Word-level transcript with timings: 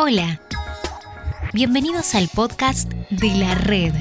Hola, 0.00 0.40
bienvenidos 1.52 2.14
al 2.14 2.28
podcast 2.32 2.88
de 3.10 3.34
la 3.34 3.56
red. 3.56 3.92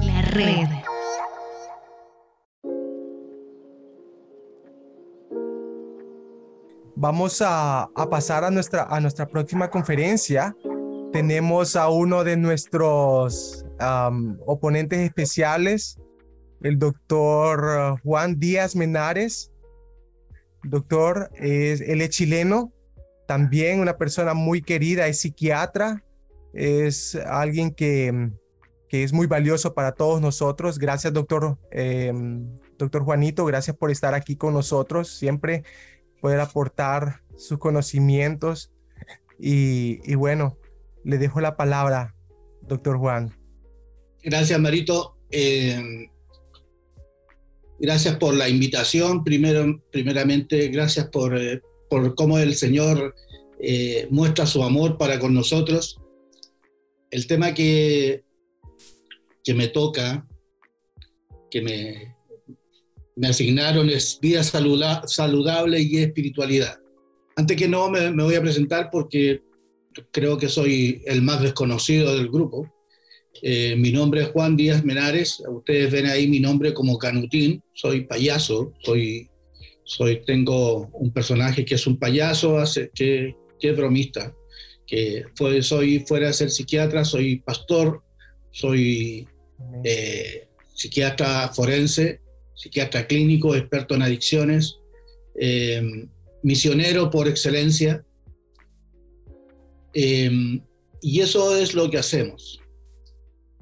La 0.00 0.22
red. 0.22 0.66
Vamos 6.96 7.40
a, 7.46 7.88
pasar 8.10 8.42
a 8.42 8.50
nuestra, 8.50 8.82
a 8.90 8.98
nuestra 8.98 9.28
próxima 9.28 9.70
conferencia. 9.70 10.56
Tenemos 11.12 11.76
a 11.76 11.90
uno 11.90 12.24
de 12.24 12.36
nuestros 12.36 13.64
oponentes 14.46 14.98
especiales, 14.98 15.96
el 16.60 16.76
doctor 16.76 18.00
Juan 18.02 18.40
Díaz 18.40 18.74
Menares. 18.74 19.52
Doctor, 20.64 21.30
es, 21.36 21.80
él 21.82 22.02
es 22.02 22.10
chileno, 22.10 22.72
también 23.28 23.80
una 23.80 23.98
persona 23.98 24.32
muy 24.32 24.62
querida, 24.62 25.06
es 25.06 25.20
psiquiatra, 25.20 26.02
es 26.54 27.14
alguien 27.14 27.74
que, 27.74 28.30
que 28.88 29.04
es 29.04 29.12
muy 29.12 29.26
valioso 29.26 29.74
para 29.74 29.92
todos 29.92 30.22
nosotros. 30.22 30.78
Gracias, 30.78 31.12
doctor, 31.12 31.58
em, 31.70 32.48
doctor 32.78 33.02
Juanito, 33.04 33.44
gracias 33.44 33.76
por 33.76 33.90
estar 33.90 34.14
aquí 34.14 34.34
con 34.34 34.54
nosotros, 34.54 35.10
siempre 35.10 35.62
poder 36.22 36.40
aportar 36.40 37.20
sus 37.36 37.58
conocimientos. 37.58 38.72
Y, 39.38 40.00
y 40.10 40.14
bueno, 40.14 40.56
le 41.04 41.18
dejo 41.18 41.42
la 41.42 41.54
palabra, 41.54 42.14
doctor 42.62 42.96
Juan. 42.96 43.36
Gracias, 44.22 44.58
Marito. 44.58 45.18
Em, 45.30 46.08
gracias 47.78 48.16
por 48.16 48.32
la 48.32 48.48
invitación. 48.48 49.22
Primero, 49.22 49.82
primeramente, 49.92 50.68
gracias 50.68 51.08
por, 51.10 51.36
eh, 51.36 51.60
por 51.88 52.14
cómo 52.14 52.38
el 52.38 52.54
Señor 52.54 53.14
eh, 53.60 54.06
muestra 54.10 54.46
su 54.46 54.62
amor 54.62 54.98
para 54.98 55.18
con 55.18 55.34
nosotros. 55.34 56.00
El 57.10 57.26
tema 57.26 57.54
que, 57.54 58.24
que 59.42 59.54
me 59.54 59.68
toca, 59.68 60.26
que 61.50 61.62
me, 61.62 62.16
me 63.16 63.28
asignaron 63.28 63.90
es 63.90 64.18
vida 64.20 64.42
saludable 64.42 65.80
y 65.80 65.98
espiritualidad. 65.98 66.78
Antes 67.36 67.56
que 67.56 67.68
no, 67.68 67.88
me, 67.90 68.10
me 68.10 68.24
voy 68.24 68.34
a 68.34 68.42
presentar 68.42 68.90
porque 68.90 69.42
creo 70.10 70.38
que 70.38 70.48
soy 70.48 71.02
el 71.06 71.22
más 71.22 71.42
desconocido 71.42 72.16
del 72.16 72.28
grupo. 72.28 72.72
Eh, 73.42 73.76
mi 73.76 73.92
nombre 73.92 74.22
es 74.22 74.28
Juan 74.28 74.56
Díaz 74.56 74.84
Menares. 74.84 75.42
Ustedes 75.48 75.90
ven 75.90 76.06
ahí 76.06 76.28
mi 76.28 76.40
nombre 76.40 76.74
como 76.74 76.98
Canutín. 76.98 77.62
Soy 77.72 78.04
payaso, 78.04 78.72
soy 78.82 79.28
soy, 79.88 80.22
tengo 80.26 80.90
un 80.92 81.10
personaje 81.10 81.64
que 81.64 81.76
es 81.76 81.86
un 81.86 81.98
payaso, 81.98 82.62
que, 82.94 83.34
que 83.58 83.70
es 83.70 83.76
bromista, 83.76 84.34
que 84.86 85.24
fue, 85.34 85.62
soy 85.62 86.00
fuera 86.00 86.26
de 86.26 86.34
ser 86.34 86.50
psiquiatra, 86.50 87.06
soy 87.06 87.36
pastor, 87.40 88.02
soy 88.50 89.26
eh, 89.84 90.46
psiquiatra 90.74 91.48
forense, 91.54 92.20
psiquiatra 92.54 93.06
clínico, 93.06 93.56
experto 93.56 93.94
en 93.94 94.02
adicciones, 94.02 94.78
eh, 95.40 95.82
misionero 96.42 97.10
por 97.10 97.26
excelencia. 97.26 98.04
Eh, 99.94 100.60
y 101.00 101.20
eso 101.20 101.56
es 101.56 101.72
lo 101.72 101.90
que 101.90 101.96
hacemos, 101.96 102.60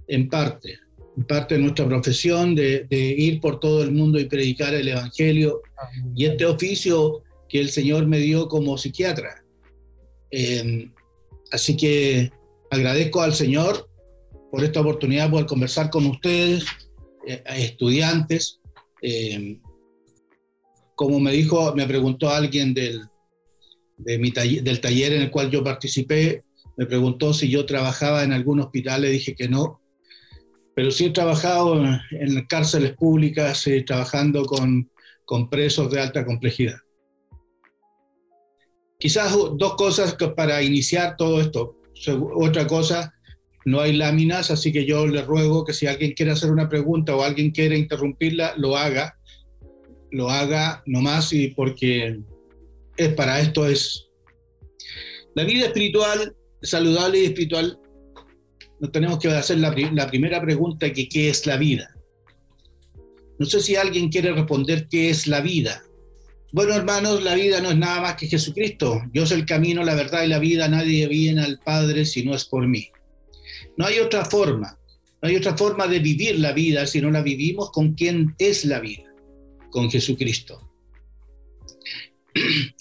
en 0.08 0.28
parte 0.28 0.85
parte 1.24 1.54
de 1.54 1.62
nuestra 1.62 1.86
profesión 1.86 2.54
de, 2.54 2.86
ir 2.90 3.40
por 3.40 3.58
todo 3.58 3.82
el 3.82 3.92
mundo 3.92 4.18
y 4.18 4.26
predicar 4.26 4.74
el 4.74 4.88
Evangelio 4.88 5.62
y 6.14 6.26
este 6.26 6.44
oficio 6.44 7.22
que 7.48 7.60
el 7.60 7.70
Señor 7.70 8.06
me 8.06 8.18
dio 8.18 8.48
como 8.48 8.76
psiquiatra. 8.76 9.42
Em, 10.30 10.92
así 11.52 11.76
que 11.76 12.30
agradezco 12.70 13.22
al 13.22 13.34
Señor 13.34 13.88
por 14.50 14.62
esta 14.62 14.80
oportunidad 14.80 15.30
poder 15.30 15.46
conversar 15.46 15.90
con 15.90 16.06
ustedes, 16.06 16.64
eh, 17.26 17.42
estudiantes. 17.56 18.60
Em, 19.00 19.60
como 20.94 21.20
me 21.20 21.32
dijo, 21.32 21.74
me 21.74 21.86
preguntó 21.86 22.28
alguien 22.30 22.74
del, 22.74 23.02
de 23.96 24.18
mi 24.18 24.30
del 24.30 24.80
taller 24.80 25.12
en 25.12 25.22
el 25.22 25.30
cual 25.30 25.50
yo 25.50 25.64
participé, 25.64 26.44
me 26.76 26.86
preguntó 26.86 27.32
si 27.32 27.48
yo 27.48 27.64
trabajaba 27.64 28.22
en 28.22 28.32
algún 28.32 28.60
hospital, 28.60 29.02
le 29.02 29.10
dije 29.10 29.34
que 29.34 29.48
no, 29.48 29.80
pero 30.76 30.90
sí 30.90 31.06
he 31.06 31.10
trabajado 31.10 31.82
en 32.10 32.46
cárceles 32.46 32.92
públicas, 32.92 33.66
eh, 33.66 33.82
trabajando 33.82 34.44
con, 34.44 34.90
con 35.24 35.48
presos 35.48 35.90
de 35.90 36.02
alta 36.02 36.22
complejidad. 36.22 36.76
Quizás 38.98 39.32
dos 39.32 39.74
cosas 39.76 40.14
para 40.36 40.62
iniciar 40.62 41.16
todo 41.16 41.40
esto. 41.40 41.80
Otra 42.34 42.66
cosa, 42.66 43.14
no 43.64 43.80
hay 43.80 43.94
láminas, 43.94 44.50
así 44.50 44.70
que 44.70 44.84
yo 44.84 45.06
le 45.06 45.22
ruego 45.22 45.64
que 45.64 45.72
si 45.72 45.86
alguien 45.86 46.12
quiere 46.12 46.32
hacer 46.32 46.50
una 46.50 46.68
pregunta 46.68 47.16
o 47.16 47.22
alguien 47.22 47.52
quiere 47.52 47.78
interrumpirla, 47.78 48.52
lo 48.58 48.76
haga. 48.76 49.18
Lo 50.10 50.28
haga 50.28 50.82
nomás 50.84 51.32
y 51.32 51.48
porque 51.48 52.20
es 52.98 53.14
para 53.14 53.40
esto 53.40 53.66
es. 53.66 54.08
La 55.34 55.44
vida 55.44 55.66
espiritual, 55.66 56.36
saludable 56.60 57.20
y 57.20 57.24
espiritual 57.24 57.80
nos 58.80 58.92
tenemos 58.92 59.18
que 59.18 59.28
hacer 59.28 59.58
la, 59.58 59.72
primera 59.72 60.40
pregunta, 60.40 60.92
que 60.92 61.08
¿qué 61.08 61.30
es 61.30 61.46
la 61.46 61.56
vida? 61.56 61.94
No 63.38 63.46
sé 63.46 63.60
si 63.60 63.76
alguien 63.76 64.08
quiere 64.08 64.32
responder 64.32 64.88
qué 64.88 65.10
es 65.10 65.26
la 65.26 65.40
vida. 65.40 65.82
Bueno, 66.52 66.74
hermanos, 66.74 67.22
la 67.22 67.34
vida 67.34 67.60
no 67.60 67.70
es 67.70 67.76
nada 67.76 68.00
más 68.00 68.16
que 68.16 68.28
Jesucristo. 68.28 69.02
Yo 69.12 69.26
soy 69.26 69.40
el 69.40 69.46
camino, 69.46 69.84
la 69.84 69.94
verdad 69.94 70.22
y 70.22 70.28
la 70.28 70.38
vida. 70.38 70.68
Nadie 70.68 71.06
viene 71.06 71.42
al 71.42 71.58
Padre 71.58 72.06
si 72.06 72.24
no 72.24 72.34
es 72.34 72.44
por 72.44 72.66
mí. 72.66 72.90
No 73.76 73.86
hay 73.86 73.98
otra 73.98 74.24
forma. 74.24 74.78
No 75.20 75.28
hay 75.28 75.36
otra 75.36 75.56
forma 75.56 75.86
de 75.86 75.98
vivir 75.98 76.38
la 76.38 76.52
vida 76.52 76.86
si 76.86 77.00
no 77.00 77.10
la 77.10 77.22
vivimos 77.22 77.70
con 77.72 77.94
quien 77.94 78.34
es 78.38 78.64
la 78.64 78.80
vida, 78.80 79.04
con 79.70 79.90
Jesucristo. 79.90 80.70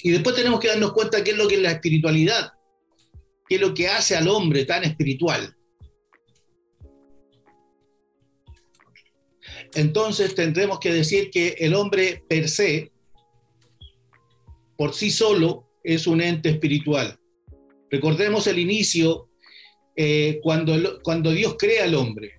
Y 0.04 0.12
después 0.12 0.36
tenemos 0.36 0.60
que 0.60 0.68
darnos 0.68 0.94
cuenta 0.94 1.24
qué 1.24 1.32
es 1.32 1.38
lo 1.38 1.48
que 1.48 1.56
es 1.56 1.62
la 1.62 1.72
espiritualidad, 1.72 2.54
qué 3.48 3.56
es 3.56 3.62
lo 3.62 3.74
que 3.74 3.88
hace 3.88 4.16
al 4.16 4.28
hombre 4.28 4.66
tan 4.66 4.84
espiritual. 4.84 5.56
Entonces 9.76 10.36
tendremos 10.36 10.80
que 10.80 10.94
decir 10.94 11.30
que 11.30 11.56
el 11.60 11.76
hombre 11.76 12.24
per 12.28 12.50
se, 12.50 12.92
por 14.78 14.94
sí 14.94 15.12
solo, 15.12 15.70
es 15.84 16.08
un 16.08 16.22
ente 16.22 16.50
espiritual. 16.50 17.18
Recordemos 17.92 18.48
el 18.48 18.60
inicio 18.60 19.30
eh, 19.96 20.40
cuando, 20.44 21.02
cuando 21.04 21.32
Dios 21.32 21.56
crea 21.58 21.86
al 21.86 21.96
hombre. 21.96 22.34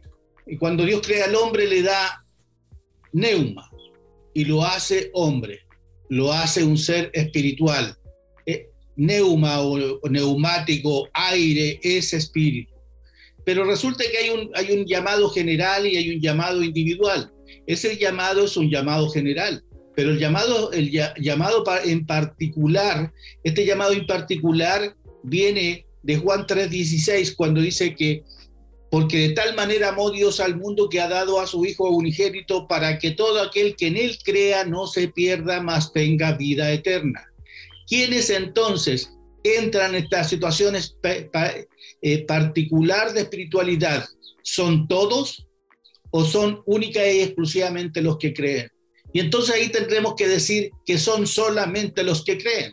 Y 0.46 0.56
cuando 0.56 0.84
Dios 0.84 1.00
crea 1.04 1.24
al 1.24 1.34
hombre 1.34 1.66
le 1.66 1.82
da 1.82 2.24
neuma 3.12 3.70
y 4.34 4.44
lo 4.44 4.64
hace 4.64 5.10
hombre, 5.14 5.60
lo 6.08 6.32
hace 6.32 6.62
un 6.62 6.76
ser 6.76 7.10
espiritual. 7.14 7.96
Eh, 8.44 8.68
neuma 8.96 9.60
o, 9.60 10.00
neumático, 10.08 11.08
aire, 11.12 11.80
es 11.82 12.12
espíritu. 12.12 12.75
Pero 13.46 13.64
resulta 13.64 14.02
que 14.10 14.18
hay 14.18 14.30
un, 14.30 14.50
hay 14.54 14.72
un 14.72 14.84
llamado 14.84 15.30
general 15.30 15.86
y 15.86 15.96
hay 15.96 16.10
un 16.10 16.20
llamado 16.20 16.64
individual. 16.64 17.32
Ese 17.64 17.96
llamado 17.96 18.44
es 18.44 18.56
un 18.56 18.68
llamado 18.68 19.08
general, 19.08 19.62
pero 19.94 20.10
el 20.10 20.18
llamado, 20.18 20.72
el 20.72 20.90
llamado 21.20 21.62
en 21.84 22.04
particular, 22.04 23.12
este 23.44 23.64
llamado 23.64 23.92
en 23.92 24.04
particular 24.04 24.96
viene 25.22 25.86
de 26.02 26.16
Juan 26.16 26.44
3:16, 26.44 27.36
cuando 27.36 27.60
dice 27.60 27.94
que 27.94 28.24
porque 28.90 29.28
de 29.28 29.34
tal 29.34 29.54
manera 29.54 29.90
amó 29.90 30.10
Dios 30.10 30.40
al 30.40 30.56
mundo 30.56 30.88
que 30.88 31.00
ha 31.00 31.08
dado 31.08 31.40
a 31.40 31.46
su 31.46 31.64
Hijo 31.64 31.88
unigénito 31.90 32.66
para 32.66 32.98
que 32.98 33.12
todo 33.12 33.42
aquel 33.42 33.76
que 33.76 33.88
en 33.88 33.96
él 33.96 34.18
crea 34.24 34.64
no 34.64 34.88
se 34.88 35.06
pierda, 35.06 35.60
mas 35.62 35.92
tenga 35.92 36.36
vida 36.36 36.72
eterna. 36.72 37.24
¿Quiénes 37.86 38.28
entonces 38.30 39.12
entran 39.44 39.94
en 39.94 40.04
estas 40.04 40.28
situaciones 40.30 40.96
eh, 42.08 42.24
particular 42.24 43.12
de 43.12 43.22
espiritualidad, 43.22 44.06
¿son 44.40 44.86
todos 44.86 45.44
o 46.12 46.24
son 46.24 46.62
única 46.64 47.04
y 47.04 47.22
exclusivamente 47.22 48.00
los 48.00 48.16
que 48.16 48.32
creen? 48.32 48.70
Y 49.12 49.18
entonces 49.18 49.56
ahí 49.56 49.70
tendremos 49.70 50.14
que 50.14 50.28
decir 50.28 50.70
que 50.84 50.98
son 50.98 51.26
solamente 51.26 52.04
los 52.04 52.24
que 52.24 52.38
creen. 52.38 52.72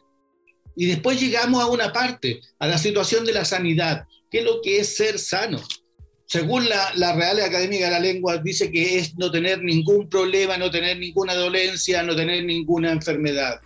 Y 0.75 0.85
después 0.85 1.19
llegamos 1.19 1.63
a 1.63 1.65
una 1.65 1.91
parte, 1.91 2.41
a 2.59 2.67
la 2.67 2.77
situación 2.77 3.25
de 3.25 3.33
la 3.33 3.43
sanidad. 3.43 4.03
¿Qué 4.29 4.41
es 4.41 4.45
lo 4.45 4.61
que 4.61 4.77
es 4.77 4.95
ser 4.95 5.17
sano? 5.17 5.59
Según 6.27 6.69
la, 6.69 6.93
la, 6.93 7.15
Real 7.15 7.39
Academia 7.39 7.85
de 7.87 7.91
la 7.91 7.99
Lengua, 7.99 8.37
dice 8.37 8.69
que 8.69 8.99
es 8.99 9.17
no 9.17 9.31
tener 9.31 9.63
ningún 9.63 10.09
problema, 10.09 10.57
no 10.57 10.69
tener 10.69 10.99
ninguna 10.99 11.33
dolencia, 11.33 12.03
no 12.03 12.15
tener 12.15 12.45
ninguna 12.45 12.91
enfermedad. 12.91 13.59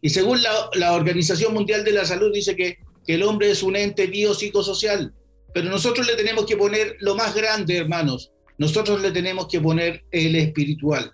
Y 0.00 0.10
según 0.10 0.44
la, 0.44 0.70
la 0.74 0.92
Organización 0.92 1.54
Mundial 1.54 1.82
de 1.82 1.90
la 1.90 2.04
Salud, 2.04 2.32
dice 2.32 2.54
que 2.54 2.85
que 3.06 3.14
el 3.14 3.22
hombre 3.22 3.50
es 3.50 3.62
un 3.62 3.76
ente 3.76 4.06
biopsicosocial, 4.06 5.14
pero 5.54 5.70
nosotros 5.70 6.06
le 6.06 6.16
tenemos 6.16 6.44
que 6.46 6.56
poner 6.56 6.96
lo 7.00 7.14
más 7.14 7.34
grande, 7.34 7.76
hermanos. 7.76 8.32
Nosotros 8.58 9.00
le 9.00 9.10
tenemos 9.10 9.48
que 9.48 9.60
poner 9.60 10.04
el 10.10 10.34
espiritual. 10.36 11.10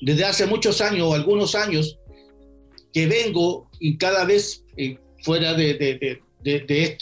Desde 0.00 0.24
hace 0.24 0.46
muchos 0.46 0.80
años 0.80 1.08
o 1.08 1.14
algunos 1.14 1.54
años 1.54 1.98
que 2.92 3.06
vengo 3.06 3.68
y 3.80 3.96
cada 3.98 4.24
vez 4.24 4.64
y 4.76 4.98
fuera 5.22 5.54
de, 5.54 5.74
de, 5.74 6.18
de, 6.42 6.98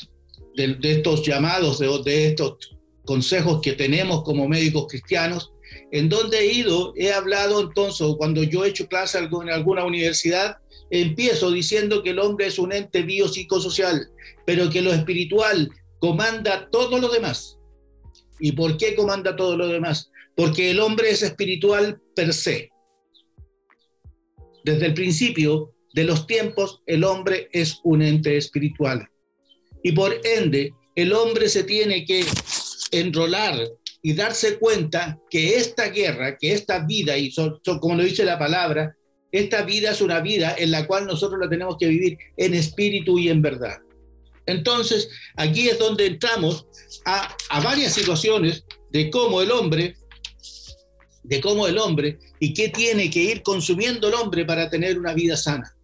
de 0.54 0.92
estos 0.92 1.26
llamados, 1.26 1.78
de, 1.78 2.26
estos 2.26 2.76
consejos 3.04 3.60
que 3.60 3.72
tenemos 3.72 4.22
como 4.22 4.48
médicos 4.48 4.86
cristianos, 4.88 5.52
en 5.90 6.08
donde 6.08 6.38
he 6.38 6.52
ido, 6.52 6.92
he 6.96 7.12
hablado 7.12 7.60
entonces, 7.60 8.06
cuando 8.16 8.42
yo 8.42 8.64
he 8.64 8.68
hecho 8.68 8.86
clase 8.86 9.18
en 9.18 9.50
alguna 9.50 9.84
universidad, 9.84 10.58
empiezo 10.92 11.50
diciendo 11.50 12.02
que 12.02 12.10
el 12.10 12.18
hombre 12.18 12.46
es 12.46 12.58
un 12.58 12.70
ente 12.72 13.02
biopsicosocial, 13.02 14.10
pero 14.44 14.68
que 14.68 14.82
lo 14.82 14.92
espiritual 14.92 15.70
comanda 15.98 16.68
todo 16.70 16.98
lo 16.98 17.08
demás. 17.08 17.58
¿Y 18.38 18.52
por 18.52 18.76
qué 18.76 18.94
comanda 18.94 19.34
todo 19.34 19.56
lo 19.56 19.68
demás? 19.68 20.10
Porque 20.36 20.70
el 20.70 20.80
hombre 20.80 21.10
es 21.10 21.22
espiritual 21.22 21.98
per 22.14 22.34
se. 22.34 22.70
Desde 24.64 24.86
el 24.86 24.94
principio 24.94 25.74
de 25.94 26.04
los 26.04 26.26
tiempos, 26.26 26.82
el 26.86 27.04
hombre 27.04 27.48
es 27.52 27.80
un 27.84 28.02
ente 28.02 28.36
espiritual. 28.36 29.08
Y 29.82 29.92
por 29.92 30.14
ende, 30.24 30.74
el 30.94 31.14
hombre 31.14 31.48
se 31.48 31.64
tiene 31.64 32.04
que 32.04 32.24
enrolar 32.90 33.66
y 34.02 34.12
darse 34.12 34.58
cuenta 34.58 35.18
que 35.30 35.56
esta 35.56 35.88
guerra, 35.88 36.36
que 36.36 36.52
esta 36.52 36.84
vida, 36.84 37.16
y 37.16 37.32
como 37.80 37.94
lo 37.94 38.02
dice 38.02 38.24
la 38.24 38.38
palabra, 38.38 38.94
esta 39.32 39.62
vida 39.62 39.90
es 39.90 40.00
una 40.02 40.20
vida 40.20 40.54
en 40.56 40.70
la 40.70 40.86
cual 40.86 41.06
nosotros 41.06 41.40
la 41.40 41.48
tenemos 41.48 41.76
que 41.78 41.88
vivir 41.88 42.18
en 42.36 42.54
espíritu 42.54 43.18
y 43.18 43.30
en 43.30 43.40
verdad. 43.40 43.78
Entonces, 44.44 45.08
aquí 45.36 45.68
es 45.68 45.78
donde 45.78 46.06
entramos 46.06 46.66
a, 47.06 47.34
a 47.48 47.60
varias 47.60 47.94
situaciones 47.94 48.64
de 48.90 49.10
cómo 49.10 49.40
el 49.40 49.50
hombre, 49.50 49.96
de 51.22 51.40
cómo 51.40 51.66
el 51.66 51.78
hombre 51.78 52.18
y 52.40 52.52
qué 52.52 52.68
tiene 52.68 53.08
que 53.10 53.20
ir 53.20 53.42
consumiendo 53.42 54.08
el 54.08 54.14
hombre 54.14 54.44
para 54.44 54.68
tener 54.68 54.98
una 54.98 55.14
vida 55.14 55.36
sana. 55.36 55.74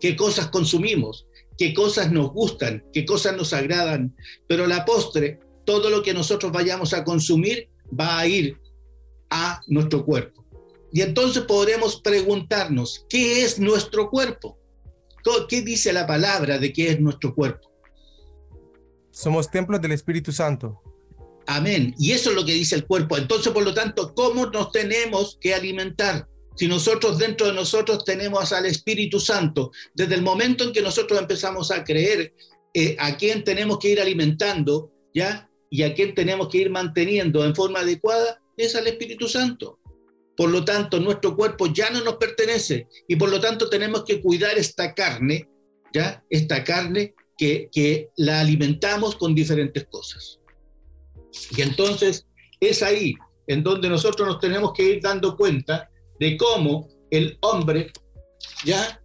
¿Qué 0.00 0.16
cosas 0.16 0.48
consumimos? 0.48 1.26
¿Qué 1.58 1.74
cosas 1.74 2.12
nos 2.12 2.32
gustan? 2.32 2.84
¿Qué 2.92 3.04
cosas 3.04 3.36
nos 3.36 3.52
agradan? 3.52 4.14
Pero 4.46 4.66
la 4.66 4.84
postre, 4.84 5.40
todo 5.64 5.90
lo 5.90 6.02
que 6.02 6.14
nosotros 6.14 6.52
vayamos 6.52 6.92
a 6.94 7.04
consumir 7.04 7.68
va 7.88 8.18
a 8.18 8.26
ir 8.26 8.56
a 9.30 9.60
nuestro 9.66 10.04
cuerpo. 10.04 10.45
Y 10.96 11.02
entonces 11.02 11.42
podremos 11.42 12.00
preguntarnos, 12.00 13.04
¿qué 13.10 13.44
es 13.44 13.58
nuestro 13.58 14.08
cuerpo? 14.08 14.58
¿Qué 15.46 15.60
dice 15.60 15.92
la 15.92 16.06
palabra 16.06 16.56
de 16.56 16.72
qué 16.72 16.88
es 16.88 16.98
nuestro 16.98 17.34
cuerpo? 17.34 17.70
Somos 19.10 19.50
templos 19.50 19.82
del 19.82 19.92
Espíritu 19.92 20.32
Santo. 20.32 20.80
Amén. 21.46 21.94
Y 21.98 22.12
eso 22.12 22.30
es 22.30 22.36
lo 22.36 22.46
que 22.46 22.54
dice 22.54 22.76
el 22.76 22.86
cuerpo. 22.86 23.18
Entonces, 23.18 23.52
por 23.52 23.62
lo 23.62 23.74
tanto, 23.74 24.14
¿cómo 24.14 24.46
nos 24.46 24.72
tenemos 24.72 25.36
que 25.38 25.52
alimentar? 25.52 26.26
Si 26.54 26.66
nosotros 26.66 27.18
dentro 27.18 27.48
de 27.48 27.52
nosotros 27.52 28.02
tenemos 28.02 28.50
al 28.54 28.64
Espíritu 28.64 29.20
Santo, 29.20 29.72
desde 29.92 30.14
el 30.14 30.22
momento 30.22 30.64
en 30.64 30.72
que 30.72 30.80
nosotros 30.80 31.20
empezamos 31.20 31.70
a 31.72 31.84
creer 31.84 32.32
eh, 32.72 32.96
a 32.98 33.18
quién 33.18 33.44
tenemos 33.44 33.78
que 33.80 33.90
ir 33.90 34.00
alimentando, 34.00 34.90
¿ya? 35.12 35.50
Y 35.68 35.82
a 35.82 35.92
quién 35.92 36.14
tenemos 36.14 36.48
que 36.48 36.56
ir 36.56 36.70
manteniendo 36.70 37.44
en 37.44 37.54
forma 37.54 37.80
adecuada, 37.80 38.40
es 38.56 38.74
al 38.74 38.86
Espíritu 38.86 39.28
Santo. 39.28 39.78
Por 40.36 40.50
lo 40.50 40.64
tanto, 40.64 41.00
nuestro 41.00 41.34
cuerpo 41.34 41.66
ya 41.72 41.90
no 41.90 42.02
nos 42.04 42.16
pertenece 42.16 42.88
y 43.08 43.16
por 43.16 43.30
lo 43.30 43.40
tanto 43.40 43.70
tenemos 43.70 44.04
que 44.04 44.20
cuidar 44.20 44.58
esta 44.58 44.94
carne, 44.94 45.48
¿ya? 45.92 46.22
Esta 46.28 46.62
carne 46.62 47.14
que, 47.38 47.68
que 47.72 48.10
la 48.16 48.40
alimentamos 48.40 49.16
con 49.16 49.34
diferentes 49.34 49.86
cosas. 49.86 50.40
Y 51.56 51.62
entonces 51.62 52.26
es 52.60 52.82
ahí 52.82 53.14
en 53.46 53.62
donde 53.62 53.88
nosotros 53.88 54.26
nos 54.28 54.40
tenemos 54.40 54.72
que 54.72 54.82
ir 54.82 55.00
dando 55.02 55.36
cuenta 55.36 55.88
de 56.18 56.36
cómo 56.36 56.88
el 57.10 57.38
hombre 57.40 57.92
ya 58.64 59.00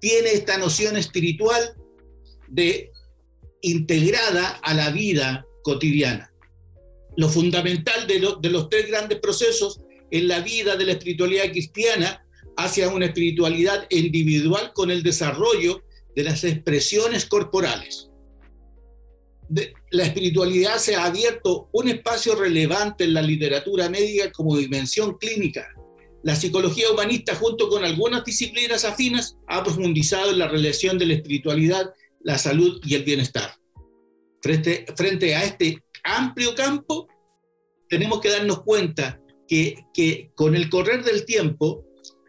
tiene 0.00 0.30
esta 0.32 0.58
noción 0.58 0.96
espiritual 0.96 1.74
de 2.48 2.90
integrada 3.62 4.60
a 4.62 4.74
la 4.74 4.90
vida 4.90 5.46
cotidiana. 5.62 6.32
Lo 7.16 7.28
fundamental 7.28 8.06
de, 8.06 8.34
de 8.40 8.50
los 8.50 8.68
tres 8.68 8.88
grandes 8.88 9.18
procesos 9.20 9.80
en 10.10 10.28
la 10.28 10.40
vida 10.40 10.76
de 10.76 10.84
la 10.84 10.92
espiritualidad 10.92 11.50
cristiana 11.50 12.24
hacia 12.56 12.88
una 12.88 13.06
espiritualidad 13.06 13.86
individual 13.90 14.72
con 14.74 14.90
el 14.90 15.02
desarrollo 15.02 15.82
de 16.14 16.24
las 16.24 16.44
expresiones 16.44 17.26
corporales. 17.26 18.08
la 19.90 20.04
espiritualidad 20.04 20.78
se 20.78 20.94
ha 20.94 21.06
abierto 21.06 21.68
un 21.72 21.88
espacio 21.88 22.36
relevante 22.36 23.02
en 23.04 23.14
la 23.14 23.22
literatura 23.22 23.88
médica 23.88 24.30
como 24.30 24.56
dimensión 24.56 25.18
clínica. 25.18 25.66
La 26.22 26.36
psicología 26.36 26.90
humanista, 26.90 27.34
junto 27.34 27.68
con 27.68 27.84
algunas 27.84 28.24
disciplinas 28.24 28.84
afinas, 28.84 29.36
ha 29.48 29.64
profundizado 29.64 30.30
en 30.30 30.38
la 30.38 30.46
relación 30.46 30.98
de 30.98 31.06
la 31.06 31.14
espiritualidad, 31.14 31.92
la 32.22 32.38
salud 32.38 32.80
y 32.84 32.94
el 32.94 33.02
bienestar. 33.02 33.54
Frente 34.42 35.34
a 35.34 35.44
este 35.44 35.82
amplio 36.04 36.54
campo, 36.54 37.08
tenemos 37.88 38.20
que 38.20 38.30
darnos 38.30 38.62
cuenta 38.62 39.19
que, 39.50 40.30
con 40.36 40.54
el 40.54 40.70
correr 40.70 41.02
del 41.02 41.24
tiempo, 41.24 41.84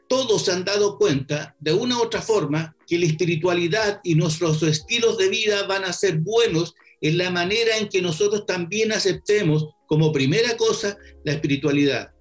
todos 0.08 0.46
se 0.46 0.52
han 0.52 0.66
dado 0.66 0.98
cuenta 0.98 1.56
de 1.60 1.72
una 1.72 1.98
u 1.98 2.02
otra 2.02 2.22
forma 2.22 2.76
que 2.88 2.98
la 2.98 3.06
espiritualidad 3.06 4.02
y 4.04 4.16
nuestros 4.16 4.64
estilos 4.64 5.20
de 5.20 5.30
vida 5.30 5.68
van 5.68 5.84
a 5.84 5.94
ser 5.94 6.18
buenos 6.18 6.74
en 7.00 7.20
la 7.20 7.30
manera 7.30 7.78
en 7.78 7.90
que 7.90 8.02
nosotros 8.02 8.46
también 8.48 8.92
aceptemos 8.92 9.68
como 9.86 10.12
primera 10.12 10.58
cosa 10.58 10.98
la 11.24 11.34
espiritualidad. 11.34 12.12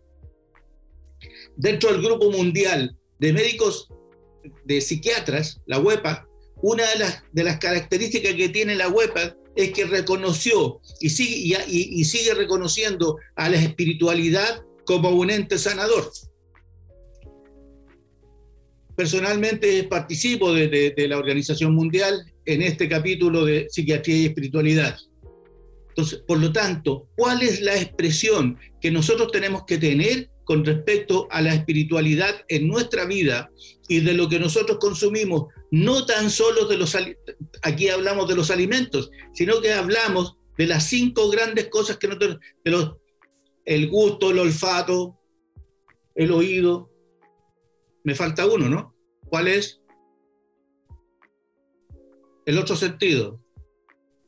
Dentro 1.56 1.92
del 1.92 2.02
grupo 2.02 2.30
mundial 2.30 2.94
de 3.18 3.32
médicos, 3.32 3.88
de 4.64 4.80
psiquiatras, 4.82 5.60
la 5.66 5.78
WEPA, 5.78 6.26
una 6.62 6.86
de 6.90 6.98
las, 6.98 7.24
de 7.32 7.44
las 7.44 7.58
características 7.58 8.34
que 8.34 8.50
tiene 8.50 8.76
la 8.76 8.88
WEPA 8.88 9.34
es 9.56 9.72
que 9.72 9.86
reconoció 9.86 10.80
y 11.00 11.08
sigue, 11.08 11.58
y 11.66 12.04
sigue 12.04 12.34
reconociendo 12.34 13.16
a 13.34 13.48
la 13.48 13.56
espiritualidad 13.56 14.62
como 14.90 15.10
un 15.10 15.30
ente 15.30 15.56
sanador. 15.56 16.10
Personalmente 18.96 19.84
participo 19.84 20.52
de, 20.52 20.92
la 21.08 21.16
Organización 21.16 21.76
Mundial 21.76 22.24
en 22.44 22.62
este 22.62 22.88
capítulo 22.88 23.44
de 23.44 23.68
psiquiatría 23.70 24.16
y 24.16 24.26
espiritualidad. 24.26 24.98
Entonces, 25.90 26.24
por 26.26 26.40
lo 26.40 26.50
tanto, 26.50 27.06
¿cuál 27.16 27.40
es 27.42 27.60
la 27.60 27.76
expresión 27.76 28.58
que 28.80 28.90
nosotros 28.90 29.30
tenemos 29.30 29.62
que 29.64 29.78
tener 29.78 30.28
con 30.42 30.64
respecto 30.64 31.28
a 31.30 31.40
la 31.40 31.54
espiritualidad 31.54 32.44
en 32.48 32.66
nuestra 32.66 33.04
vida 33.04 33.48
y 33.86 34.00
de 34.00 34.14
lo 34.14 34.28
que 34.28 34.40
nosotros 34.40 34.78
consumimos? 34.80 35.44
No 35.70 36.04
tan 36.04 36.30
solo 36.30 36.66
de 36.66 36.78
los, 36.78 36.96
aquí 37.62 37.90
hablamos 37.90 38.28
de 38.28 38.34
los 38.34 38.50
alimentos, 38.50 39.12
sino 39.34 39.60
que 39.60 39.72
hablamos 39.72 40.34
de 40.58 40.66
las 40.66 40.88
cinco 40.88 41.30
grandes 41.30 41.68
cosas 41.68 41.96
que 41.96 42.08
nosotros, 42.08 42.38
de 42.64 42.70
los 42.72 42.99
el 43.70 43.88
gusto, 43.88 44.32
el 44.32 44.40
olfato, 44.40 45.16
el 46.16 46.32
oído. 46.32 46.90
Me 48.02 48.16
falta 48.16 48.44
uno, 48.44 48.68
¿no? 48.68 48.96
¿Cuál 49.28 49.46
es? 49.46 49.80
El 52.46 52.58
otro 52.58 52.74
sentido. 52.74 53.40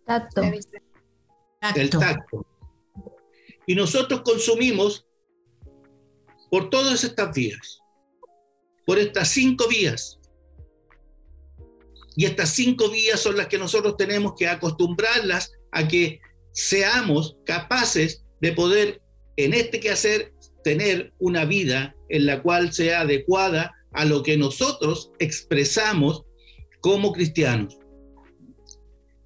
Tacto. 0.06 0.42
El 1.74 1.90
tacto. 1.90 2.46
Y 3.66 3.74
nosotros 3.74 4.22
consumimos 4.22 5.08
por 6.48 6.70
todas 6.70 7.02
estas 7.02 7.34
vías, 7.34 7.80
por 8.86 9.00
estas 9.00 9.26
cinco 9.26 9.66
vías. 9.66 10.20
Y 12.14 12.26
estas 12.26 12.50
cinco 12.50 12.90
vías 12.90 13.18
son 13.18 13.36
las 13.36 13.48
que 13.48 13.58
nosotros 13.58 13.96
tenemos 13.96 14.34
que 14.38 14.46
acostumbrarlas 14.46 15.50
a 15.72 15.88
que 15.88 16.20
seamos 16.52 17.38
capaces 17.44 18.24
de 18.40 18.52
poder 18.52 19.01
en 19.36 19.54
este 19.54 19.80
quehacer 19.80 20.32
tener 20.64 21.12
una 21.18 21.44
vida 21.44 21.94
en 22.08 22.26
la 22.26 22.42
cual 22.42 22.72
sea 22.72 23.00
adecuada 23.00 23.72
a 23.92 24.04
lo 24.04 24.22
que 24.22 24.36
nosotros 24.36 25.10
expresamos 25.18 26.22
como 26.80 27.12
cristianos. 27.12 27.78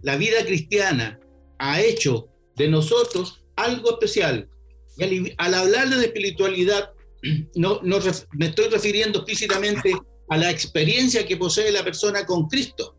La 0.02 0.16
vida 0.16 0.44
cristiana 0.44 1.18
ha 1.58 1.80
hecho 1.80 2.28
de 2.56 2.68
nosotros 2.68 3.42
algo 3.56 3.92
especial. 3.92 4.48
Y 4.98 5.32
al, 5.36 5.54
hablar 5.54 5.88
de 5.88 6.06
espiritualidad, 6.06 6.90
no, 7.54 7.80
me 8.32 8.46
estoy 8.46 8.68
refiriendo 8.68 9.20
explícitamente 9.20 9.92
a 10.28 10.36
la 10.36 10.50
experiencia 10.50 11.26
que 11.26 11.36
posee 11.36 11.70
la 11.70 11.84
persona 11.84 12.26
con 12.26 12.48
Cristo. 12.48 12.96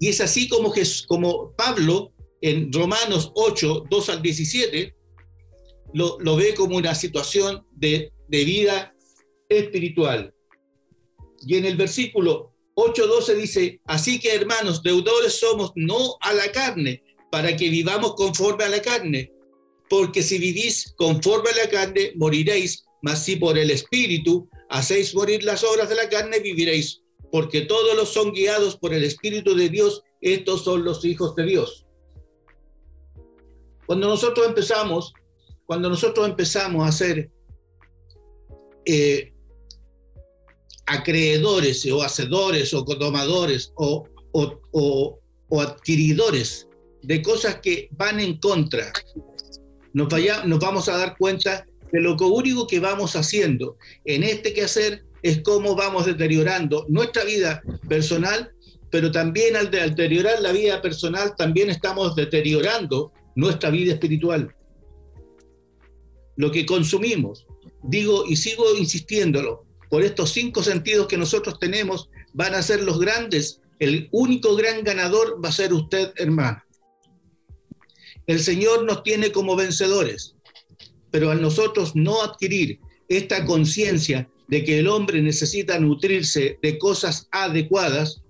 Y 0.00 0.08
es 0.08 0.20
así 0.20 0.48
como, 0.48 0.72
como 1.06 1.52
Pablo 1.52 2.12
en 2.40 2.72
Romanos 2.72 3.32
8, 3.34 3.84
2 3.90 4.08
al 4.10 4.22
17, 4.22 4.95
lo, 5.92 6.36
ve 6.36 6.54
como 6.54 6.76
una 6.76 6.94
situación 6.94 7.64
de, 7.72 8.12
vida 8.28 8.94
espiritual. 9.48 10.34
Y 11.46 11.56
en 11.56 11.64
el 11.64 11.76
versículo 11.76 12.52
8.12 12.74 13.34
dice, 13.34 13.80
así 13.84 14.18
que 14.18 14.34
hermanos, 14.34 14.82
deudores 14.82 15.38
somos 15.38 15.72
no 15.74 16.16
a 16.20 16.32
la 16.34 16.50
carne, 16.52 17.02
para 17.30 17.56
que 17.56 17.68
vivamos 17.68 18.14
conforme 18.14 18.64
a 18.64 18.68
la 18.68 18.80
carne, 18.80 19.32
porque 19.88 20.22
si 20.22 20.38
vivís 20.38 20.94
conforme 20.96 21.50
a 21.50 21.64
la 21.64 21.70
carne, 21.70 22.12
moriréis, 22.16 22.84
mas 23.02 23.24
si 23.24 23.36
por 23.36 23.58
el 23.58 23.70
Espíritu 23.70 24.48
hacéis 24.68 25.14
morir 25.14 25.44
las 25.44 25.62
obras 25.64 25.88
de 25.88 25.94
la 25.94 26.08
carne, 26.08 26.40
viviréis. 26.40 27.02
porque 27.32 27.62
todos 27.62 27.94
los 27.96 28.10
son 28.10 28.32
guiados 28.32 28.76
por 28.76 28.94
el 28.94 29.04
Espíritu 29.04 29.54
de 29.54 29.68
Dios, 29.68 30.02
estos 30.20 30.62
son 30.64 30.84
los 30.84 31.04
hijos 31.04 31.34
de 31.34 31.44
Dios. 31.44 31.86
Cuando 33.86 34.08
nosotros 34.08 34.46
empezamos, 34.46 35.12
cuando 35.66 35.88
nosotros 35.88 36.28
empezamos 36.28 36.88
a 36.88 36.92
ser 36.92 37.30
eh, 38.84 39.32
acreedores 40.86 41.84
o 41.90 42.02
hacedores 42.02 42.72
o 42.72 42.84
tomadores 42.84 43.72
o, 43.74 44.08
o, 44.32 45.20
o, 45.48 45.60
adquiridores 45.60 46.68
de 47.02 47.22
cosas 47.22 47.60
que 47.60 47.88
van 47.92 48.20
en 48.20 48.38
contra, 48.38 48.92
nos, 49.92 50.08
vaya, 50.08 50.44
nos 50.44 50.60
vamos 50.60 50.88
a 50.88 50.96
dar 50.96 51.16
cuenta 51.16 51.66
de 51.92 52.00
lo 52.00 52.16
único 52.16 52.66
que 52.66 52.80
vamos 52.80 53.16
haciendo 53.16 53.76
en 54.04 54.22
este 54.22 54.52
quehacer 54.52 55.04
es 55.22 55.42
cómo 55.42 55.74
vamos 55.74 56.06
deteriorando 56.06 56.86
nuestra 56.88 57.24
vida 57.24 57.62
personal, 57.88 58.52
pero 58.90 59.10
también 59.10 59.56
al 59.56 59.70
deteriorar 59.70 60.40
la 60.40 60.52
vida 60.52 60.80
personal, 60.80 61.34
también 61.36 61.70
estamos 61.70 62.14
deteriorando 62.14 63.12
nuestra 63.34 63.70
vida 63.70 63.94
espiritual. 63.94 64.54
Lo 66.36 66.50
que 66.52 66.66
consumimos, 66.66 67.46
digo 67.82 68.24
y 68.26 68.36
sigo 68.36 68.76
insistiéndolo, 68.76 69.64
por 69.90 70.02
estos 70.02 70.32
cinco 70.32 70.62
sentidos 70.62 71.06
que 71.06 71.16
nosotros 71.16 71.58
tenemos, 71.58 72.10
van 72.32 72.54
a 72.54 72.62
ser 72.62 72.82
los 72.82 72.98
grandes. 72.98 73.60
El 73.78 74.08
único 74.10 74.56
gran 74.56 74.84
ganador 74.84 75.42
va 75.42 75.48
a 75.48 75.52
ser 75.52 75.72
usted, 75.72 76.12
hermano. 76.16 76.62
El 78.26 78.40
Señor 78.40 78.84
nos 78.84 79.02
tiene 79.02 79.30
como 79.30 79.54
vencedores, 79.54 80.34
pero 81.10 81.30
a 81.30 81.36
nosotros 81.36 81.94
no 81.94 82.22
adquirir 82.22 82.80
esta 83.08 83.44
conciencia 83.44 84.28
de 84.48 84.64
que 84.64 84.78
el 84.80 84.88
hombre 84.88 85.22
necesita 85.22 85.78
nutrirse 85.78 86.58
de 86.60 86.78
cosas 86.78 87.28
adecuadas, 87.30 88.22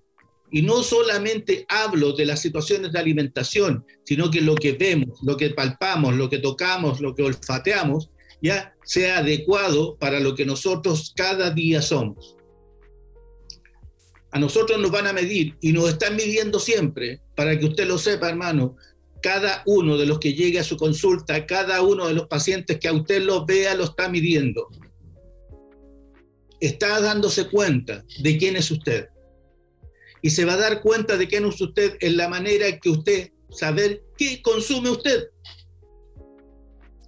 y 0.50 0.62
no 0.62 0.83
solamente 0.83 1.65
hablo 1.69 2.12
de 2.12 2.26
las 2.26 2.41
situaciones 2.41 2.93
de 2.93 2.99
alimentación, 2.99 3.85
sino 4.05 4.31
que 4.31 4.41
lo 4.41 4.55
que 4.55 4.73
vemos, 4.73 5.19
lo 5.23 5.37
que 5.37 5.50
palpamos, 5.50 6.15
lo 6.15 6.31
que 6.31 6.38
tocamos, 6.38 7.00
lo 7.00 7.15
que 7.15 7.23
olfateamos, 7.23 8.11
ya 8.41 8.75
sea 8.85 9.19
adecuado 9.19 9.97
para 9.97 10.21
lo 10.21 10.35
que 10.35 10.47
nosotros 10.47 11.12
cada 11.17 11.50
día 11.50 11.83
somos. 11.83 12.37
A 14.31 14.38
nosotros 14.38 14.81
nos 14.81 14.91
van 14.91 15.07
a 15.07 15.12
medir 15.12 15.57
y 15.61 15.73
nos 15.73 15.88
están 15.88 16.17
midiendo 16.17 16.61
siempre, 16.61 17.21
para 17.35 17.59
que 17.59 17.67
usted 17.67 17.87
lo 17.87 17.99
sepa, 17.99 18.29
hermano, 18.29 18.76
cada 19.23 19.62
uno 19.67 19.97
de 19.97 20.07
los 20.07 20.19
que 20.19 20.35
llegue 20.35 20.59
a 20.59 20.65
su 20.65 20.76
consulta, 20.76 21.47
cada 21.47 21.83
uno 21.83 22.07
de 22.07 22.15
los 22.15 22.29
pacientes 22.29 22.79
que 22.79 22.88
a 22.88 22.93
usted 22.93 23.23
lo 23.23 23.47
vea, 23.47 23.75
lo 23.75 23.85
está 23.85 24.09
midiendo 24.09 24.69
está 26.61 27.00
dándose 27.00 27.49
cuenta 27.49 28.05
de 28.21 28.38
quién 28.38 28.57
es 28.57 28.71
usted. 28.71 29.09
Y 30.23 30.31
se 30.31 30.45
va 30.45 30.55
a 30.55 30.59
dar 30.59 30.83
cuenta 30.83 31.17
de 31.17 31.29
quién 31.29 31.45
es 31.45 31.61
usted 31.61 31.97
en 32.01 32.17
la 32.17 32.29
manera 32.29 32.79
que 32.79 32.91
usted 32.91 33.31
saber 33.51 34.03
qué 34.17 34.43
consume 34.43 34.91
usted. 34.91 35.29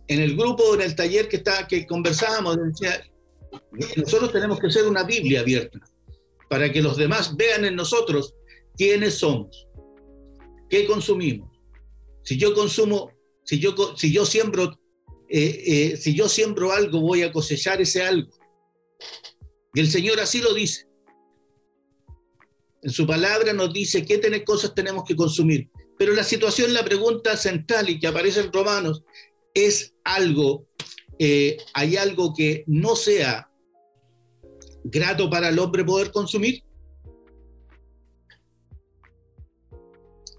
En 0.07 0.21
el 0.21 0.37
grupo, 0.37 0.75
en 0.75 0.83
el 0.83 0.95
taller 0.95 1.29
que, 1.29 1.37
está, 1.37 1.67
que 1.67 1.87
conversábamos, 1.87 2.57
decía, 2.57 3.05
nosotros 3.97 4.33
tenemos 4.33 4.59
que 4.59 4.71
ser 4.71 4.87
una 4.87 5.05
Biblia 5.05 5.41
abierta 5.41 5.79
para 6.49 6.73
que 6.73 6.81
los 6.81 6.97
demás 6.97 7.37
vean 7.37 7.65
en 7.65 7.77
nosotros 7.77 8.35
quiénes 8.77 9.15
somos, 9.15 9.67
qué 10.71 10.87
consumimos. 10.87 11.51
Si 12.23 12.39
yo 12.39 12.55
consumo, 12.55 13.11
si 13.45 13.59
yo, 13.59 13.75
si 13.97 14.13
yo 14.13 14.25
siembro, 14.25 14.79
eh, 15.29 15.63
eh, 15.67 15.97
si 15.97 16.15
yo 16.15 16.29
siembro 16.29 16.73
algo, 16.73 17.01
voy 17.01 17.23
a 17.23 17.33
cosechar 17.33 17.81
ese 17.81 18.03
algo. 18.03 18.31
Y 19.75 19.81
el 19.81 19.91
Señor 19.91 20.21
así 20.21 20.41
lo 20.41 20.55
dice. 20.55 20.88
En 22.83 22.91
su 22.91 23.07
palabra 23.07 23.53
nos 23.53 23.73
dice 23.73 24.05
qué 24.05 24.45
cosas 24.45 24.75
tenemos 24.75 25.05
que 25.05 25.17
consumir. 25.17 25.69
Pero 25.99 26.15
la 26.15 26.23
situación, 26.23 26.73
la 26.73 26.85
pregunta 26.85 27.37
central 27.37 27.89
y 27.89 27.99
que 27.99 28.07
aparece 28.07 28.41
en 28.41 28.53
Romanos, 28.53 29.03
es 29.53 29.95
algo, 30.05 30.67
eh, 31.19 31.57
hay 31.75 31.97
algo 31.97 32.33
que 32.33 32.65
no 32.67 32.95
sea 32.95 33.51
grato 34.85 35.29
para 35.29 35.49
el 35.49 35.59
hombre 35.59 35.85
poder 35.85 36.13
consumir. 36.13 36.63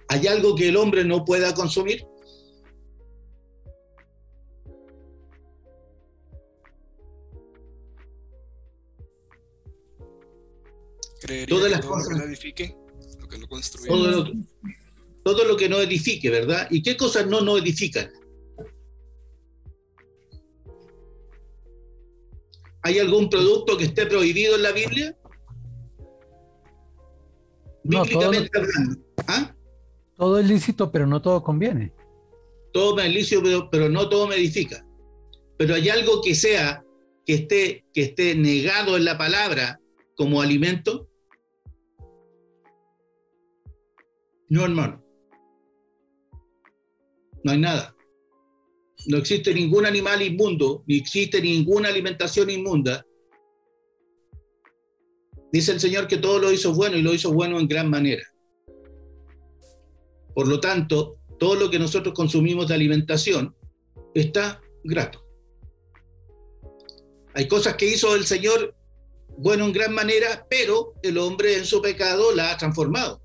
¿Hay 0.08 0.26
algo 0.28 0.56
que 0.56 0.70
el 0.70 0.78
hombre 0.78 1.04
no 1.04 1.24
pueda 1.26 1.54
consumir? 1.54 2.09
Todas 11.48 11.72
las 11.72 11.86
cosas. 11.86 12.10
que 12.10 12.16
no 12.16 12.24
edifique, 12.24 12.76
lo 13.20 13.28
que 13.28 13.38
no 13.38 13.48
construye. 13.48 13.88
Todo 13.88 14.12
lo, 14.12 14.32
todo 15.24 15.44
lo, 15.46 15.58
que 15.58 15.70
no 15.70 15.80
edifique, 15.80 16.30
¿verdad? 16.30 16.68
¿Y 16.72 16.82
qué 16.82 16.98
cosas 16.98 17.28
no 17.28 17.42
no 17.42 17.58
edifican? 17.58 18.10
¿Hay 22.82 22.98
algún 23.00 23.30
producto 23.30 23.78
que 23.78 23.86
esté 23.86 24.06
prohibido 24.06 24.56
en 24.56 24.64
la 24.64 24.72
Biblia? 24.72 25.16
No, 27.84 28.06
todo, 28.06 28.32
¿Ah? 29.28 29.56
todo 30.16 30.40
es 30.40 30.48
lícito, 30.48 30.92
pero 30.92 31.06
no 31.06 31.22
todo 31.22 31.44
conviene. 31.44 31.92
Todo 32.72 33.00
es 33.00 33.14
lícito, 33.14 33.42
pero, 33.44 33.70
pero 33.70 33.90
no 33.90 34.08
todo 34.10 34.28
me 34.28 34.36
edifica. 34.36 34.86
Pero 35.58 35.76
hay 35.76 35.90
algo 35.90 36.22
que 36.22 36.36
sea, 36.36 36.86
que 37.26 37.34
esté, 37.34 37.86
que 37.94 38.04
esté 38.04 38.36
negado 38.36 38.96
en 38.96 39.06
la 39.06 39.18
palabra 39.18 39.80
como 40.16 40.42
alimento. 40.42 41.09
No, 44.50 44.66
hermano. 44.66 45.04
No 47.44 47.52
hay 47.52 47.60
nada. 47.60 47.96
No 49.08 49.18
existe 49.18 49.54
ningún 49.54 49.86
animal 49.86 50.22
inmundo, 50.22 50.84
ni 50.88 50.98
existe 50.98 51.42
ninguna 51.42 51.90
alimentación 51.90 52.50
inmunda. 52.50 53.06
Dice 55.52 55.72
el 55.72 55.80
Señor 55.80 56.08
que 56.08 56.18
todo 56.18 56.40
lo 56.40 56.52
hizo 56.52 56.74
bueno 56.74 56.98
y 56.98 57.02
lo 57.02 57.14
hizo 57.14 57.32
bueno 57.32 57.60
en 57.60 57.68
gran 57.68 57.90
manera. 57.90 58.24
Por 60.34 60.48
lo 60.48 60.60
tanto, 60.60 61.18
todo 61.40 61.56
lo 61.56 61.70
que 61.70 61.80
nosotros 61.80 62.14
consumimos 62.14 62.68
de 62.68 62.76
alimentación 62.76 63.56
está 64.14 64.62
grato. 64.84 65.24
Hay 67.36 67.48
cosas 67.48 67.76
que 67.76 67.88
hizo 67.88 68.16
el 68.16 68.26
Señor 68.26 68.76
bueno 69.38 69.66
en 69.66 69.74
gran 69.74 69.94
manera, 69.94 70.46
pero 70.50 70.94
el 71.04 71.18
hombre 71.18 71.56
en 71.56 71.66
su 71.66 71.82
pecado 71.82 72.36
la 72.36 72.52
ha 72.52 72.58
transformado 72.58 73.22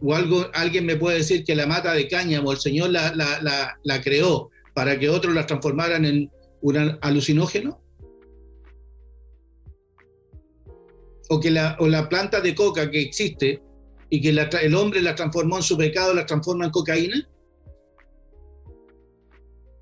o 0.00 0.14
algo, 0.14 0.46
alguien 0.52 0.84
me 0.84 0.96
puede 0.96 1.18
decir 1.18 1.44
que 1.44 1.54
la 1.54 1.66
mata 1.66 1.92
de 1.94 2.08
cáñamo, 2.08 2.52
el 2.52 2.58
Señor 2.58 2.90
la, 2.90 3.14
la, 3.14 3.78
la, 3.82 4.02
creó 4.02 4.50
para 4.74 4.98
que 4.98 5.08
otros 5.08 5.34
la 5.34 5.46
transformaran 5.46 6.04
en 6.04 6.30
un 6.60 6.98
alucinógeno? 7.00 7.80
O 11.28 11.40
que 11.40 11.50
la, 11.50 11.76
o 11.80 11.88
la 11.88 12.08
planta 12.08 12.40
de 12.40 12.54
coca 12.54 12.90
que 12.90 13.00
existe 13.00 13.62
y 14.10 14.20
que 14.20 14.28
el 14.28 14.74
hombre 14.74 15.00
la 15.00 15.14
transformó 15.14 15.56
en 15.56 15.62
su 15.62 15.76
pecado, 15.76 16.14
la 16.14 16.26
transforma 16.26 16.66
en 16.66 16.70
cocaína? 16.70 17.28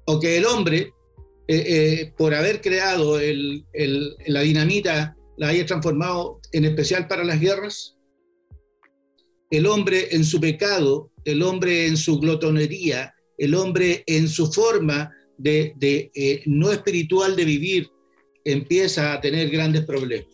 ¿O 0.07 0.21
que 0.21 0.37
el 0.37 0.47
hombre, 0.47 0.93
eh, 1.49 1.65
eh, 1.67 2.13
por 2.17 2.35
haber 2.35 2.61
creado 2.61 3.19
la 3.19 4.41
dinamita, 4.41 5.17
la 5.37 5.49
haya 5.49 5.67
transformado 5.67 6.41
en 6.53 6.67
especial 6.67 7.09
para 7.09 7.25
las 7.25 7.41
guerras? 7.41 7.94
El 9.51 9.67
hombre 9.67 10.15
en 10.15 10.25
su 10.25 10.41
pecado, 10.41 11.11
el 11.25 11.43
hombre 11.43 11.87
en 11.87 11.97
su 11.97 12.19
glotonería, 12.19 13.15
el 13.39 13.55
hombre 13.55 14.05
en 14.07 14.29
su 14.29 14.51
forma 14.53 15.13
de, 15.37 15.75
eh, 16.15 16.43
no 16.47 16.71
espiritual 16.71 17.37
de 17.37 17.45
vivir, 17.45 17.91
empieza 18.45 19.13
a 19.13 19.21
tener 19.21 19.51
grandes 19.51 19.85
problemas. 19.85 20.29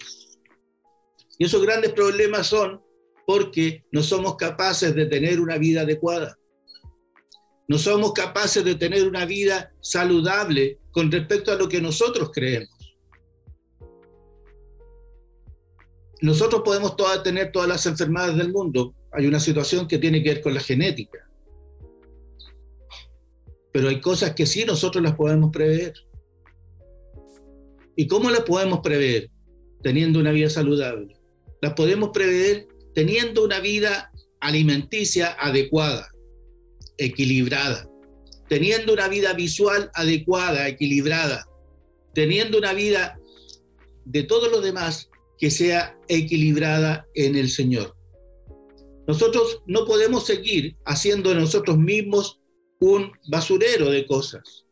Y 1.38 1.44
esos 1.44 1.62
grandes 1.62 1.92
problemas 1.92 2.46
son 2.48 2.80
porque 3.26 3.84
no 3.92 4.02
somos 4.02 4.36
capaces 4.36 4.94
de 4.94 5.06
tener 5.06 5.40
una 5.40 5.56
vida 5.56 5.82
adecuada. 5.82 6.36
No 7.68 7.78
somos 7.78 8.12
capaces 8.12 8.64
de 8.64 8.74
tener 8.74 9.06
una 9.06 9.24
vida 9.24 9.72
saludable 9.80 10.80
con 10.90 11.10
respecto 11.10 11.52
a 11.52 11.56
lo 11.56 11.68
que 11.68 11.80
nosotros 11.80 12.30
creemos. 12.34 12.68
Nosotros 16.20 16.62
podemos 16.64 16.94
tener 17.22 17.52
todas 17.52 17.68
las 17.68 17.86
enfermedades 17.86 18.36
del 18.36 18.52
mundo, 18.52 18.94
hay 19.12 19.26
una 19.26 19.40
situación 19.40 19.88
que 19.88 19.98
tiene 19.98 20.22
que 20.22 20.30
ver 20.30 20.40
con 20.42 20.54
la 20.54 20.60
genética. 20.60 21.28
Pero 23.72 23.88
hay 23.88 24.00
cosas 24.00 24.34
que 24.34 24.46
sí 24.46 24.64
nosotros 24.64 25.02
las 25.02 25.14
podemos 25.14 25.50
prever. 25.50 25.94
¿Y 27.96 28.06
cómo 28.06 28.30
las 28.30 28.40
podemos 28.40 28.80
prever? 28.80 29.30
Teniendo 29.82 30.18
una 30.18 30.32
vida 30.32 30.50
saludable. 30.50 31.16
Las 31.60 31.74
podemos 31.74 32.10
prever 32.10 32.66
teniendo 32.94 33.44
una 33.44 33.60
vida 33.60 34.10
alimenticia 34.40 35.36
adecuada, 35.38 36.10
equilibrada, 36.98 37.88
teniendo 38.48 38.92
una 38.92 39.08
vida 39.08 39.32
visual 39.34 39.90
adecuada, 39.94 40.66
equilibrada, 40.68 41.46
teniendo 42.14 42.58
una 42.58 42.72
vida 42.72 43.18
de 44.04 44.22
todo 44.24 44.48
lo 44.48 44.60
demás 44.60 45.08
que 45.38 45.50
sea 45.50 45.96
equilibrada 46.08 47.06
en 47.14 47.36
el 47.36 47.48
Señor. 47.48 47.94
Nosotros 49.10 49.60
no 49.66 49.86
podemos 49.86 50.24
seguir 50.24 50.76
haciendo 50.84 51.30
de 51.30 51.34
nosotros 51.40 51.76
mismos 51.76 52.40
un 52.78 53.10
basurero 53.28 53.90
de 53.90 54.06
cosas. 54.06 54.64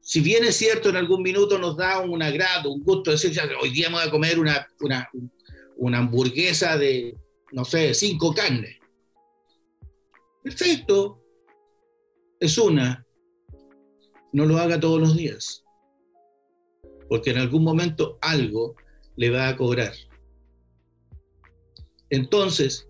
Si 0.00 0.20
bien 0.20 0.44
es 0.44 0.54
cierto, 0.54 0.88
en 0.88 0.94
algún 0.94 1.22
minuto 1.22 1.58
nos 1.58 1.76
da 1.76 1.98
un 1.98 2.22
agrado, 2.22 2.70
un 2.70 2.84
gusto 2.84 3.10
decir, 3.10 3.36
hoy 3.60 3.70
día 3.70 3.88
vamos 3.88 4.06
a 4.06 4.10
comer 4.12 4.38
una, 4.38 4.64
una, 4.78 5.10
una 5.76 5.98
hamburguesa 5.98 6.78
de, 6.78 7.16
no 7.50 7.64
sé, 7.64 7.94
cinco 7.94 8.32
carnes. 8.32 8.76
Perfecto, 10.44 11.20
es 12.38 12.56
una. 12.58 13.04
No 14.32 14.46
lo 14.46 14.56
haga 14.56 14.78
todos 14.78 15.00
los 15.00 15.16
días, 15.16 15.64
porque 17.08 17.30
en 17.30 17.38
algún 17.38 17.64
momento 17.64 18.18
algo 18.20 18.76
le 19.16 19.30
va 19.30 19.48
a 19.48 19.56
cobrar. 19.56 19.94
Entonces, 22.10 22.88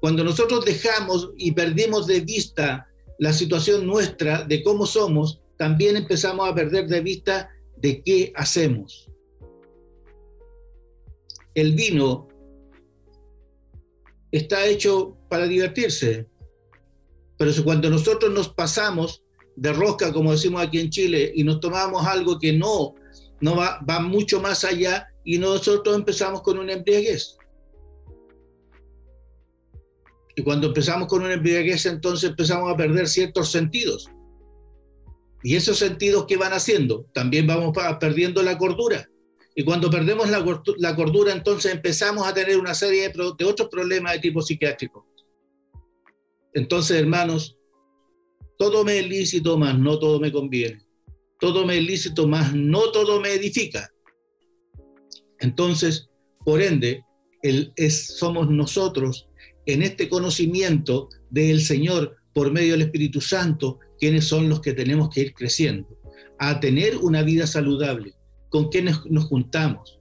cuando 0.00 0.24
nosotros 0.24 0.64
dejamos 0.64 1.30
y 1.36 1.52
perdimos 1.52 2.06
de 2.06 2.20
vista 2.20 2.88
la 3.18 3.32
situación 3.32 3.86
nuestra 3.86 4.44
de 4.44 4.62
cómo 4.62 4.86
somos, 4.86 5.40
también 5.58 5.96
empezamos 5.96 6.48
a 6.48 6.54
perder 6.54 6.86
de 6.86 7.00
vista 7.02 7.50
de 7.76 8.02
qué 8.02 8.32
hacemos. 8.34 9.10
El 11.54 11.74
vino 11.74 12.28
está 14.32 14.66
hecho 14.66 15.18
para 15.28 15.46
divertirse, 15.46 16.26
pero 17.36 17.52
cuando 17.64 17.90
nosotros 17.90 18.32
nos 18.32 18.48
pasamos 18.48 19.22
de 19.56 19.72
rosca, 19.72 20.12
como 20.12 20.32
decimos 20.32 20.62
aquí 20.62 20.80
en 20.80 20.90
Chile, 20.90 21.32
y 21.34 21.44
nos 21.44 21.60
tomamos 21.60 22.06
algo 22.06 22.38
que 22.38 22.52
no, 22.52 22.94
no 23.40 23.56
va, 23.56 23.80
va 23.88 24.00
mucho 24.00 24.40
más 24.40 24.64
allá, 24.64 25.08
y 25.24 25.38
nosotros 25.38 25.94
empezamos 25.94 26.40
con 26.42 26.58
una 26.58 26.72
embriaguez. 26.72 27.36
Y 30.36 30.42
cuando 30.42 30.68
empezamos 30.68 31.08
con 31.08 31.22
una 31.22 31.34
embriaguez, 31.34 31.86
entonces 31.86 32.30
empezamos 32.30 32.72
a 32.72 32.76
perder 32.76 33.08
ciertos 33.08 33.50
sentidos. 33.50 34.08
Y 35.42 35.56
esos 35.56 35.78
sentidos 35.78 36.26
que 36.26 36.36
van 36.36 36.52
haciendo, 36.52 37.06
también 37.12 37.46
vamos 37.46 37.76
perdiendo 37.98 38.42
la 38.42 38.58
cordura. 38.58 39.08
Y 39.54 39.64
cuando 39.64 39.90
perdemos 39.90 40.28
la, 40.30 40.94
cordura, 40.94 41.32
entonces 41.32 41.72
empezamos 41.72 42.26
a 42.26 42.34
tener 42.34 42.58
una 42.58 42.74
serie 42.74 43.08
de, 43.08 43.34
de 43.38 43.44
otros 43.44 43.68
problemas 43.68 44.12
de 44.14 44.20
tipo 44.20 44.40
psiquiátrico. 44.40 45.06
Entonces, 46.52 46.98
hermanos, 46.98 47.56
todo 48.58 48.84
me 48.84 48.98
es 48.98 49.08
lícito, 49.08 49.56
más 49.56 49.78
no 49.78 49.98
todo 49.98 50.20
me 50.20 50.30
conviene. 50.30 50.84
Todo 51.38 51.64
me 51.64 51.78
es 51.78 51.84
lícito, 51.84 52.28
más 52.28 52.54
no 52.54 52.92
todo 52.92 53.20
me 53.20 53.32
edifica. 53.32 53.90
Entonces, 55.38 56.10
por 56.44 56.60
ende, 56.60 57.02
el, 57.42 57.72
es, 57.76 58.18
somos 58.18 58.50
nosotros 58.50 59.29
en 59.72 59.82
este 59.82 60.08
conocimiento 60.08 61.08
del 61.30 61.60
Señor 61.60 62.16
por 62.32 62.52
medio 62.52 62.72
del 62.72 62.82
Espíritu 62.82 63.20
Santo 63.20 63.78
quienes 63.98 64.24
son 64.26 64.48
los 64.48 64.60
que 64.60 64.72
tenemos 64.72 65.10
que 65.10 65.20
ir 65.20 65.34
creciendo, 65.34 65.88
a 66.38 66.58
tener 66.58 66.96
una 66.96 67.22
vida 67.22 67.46
saludable, 67.46 68.14
con 68.48 68.68
quienes 68.68 69.04
nos 69.06 69.26
juntamos, 69.26 69.98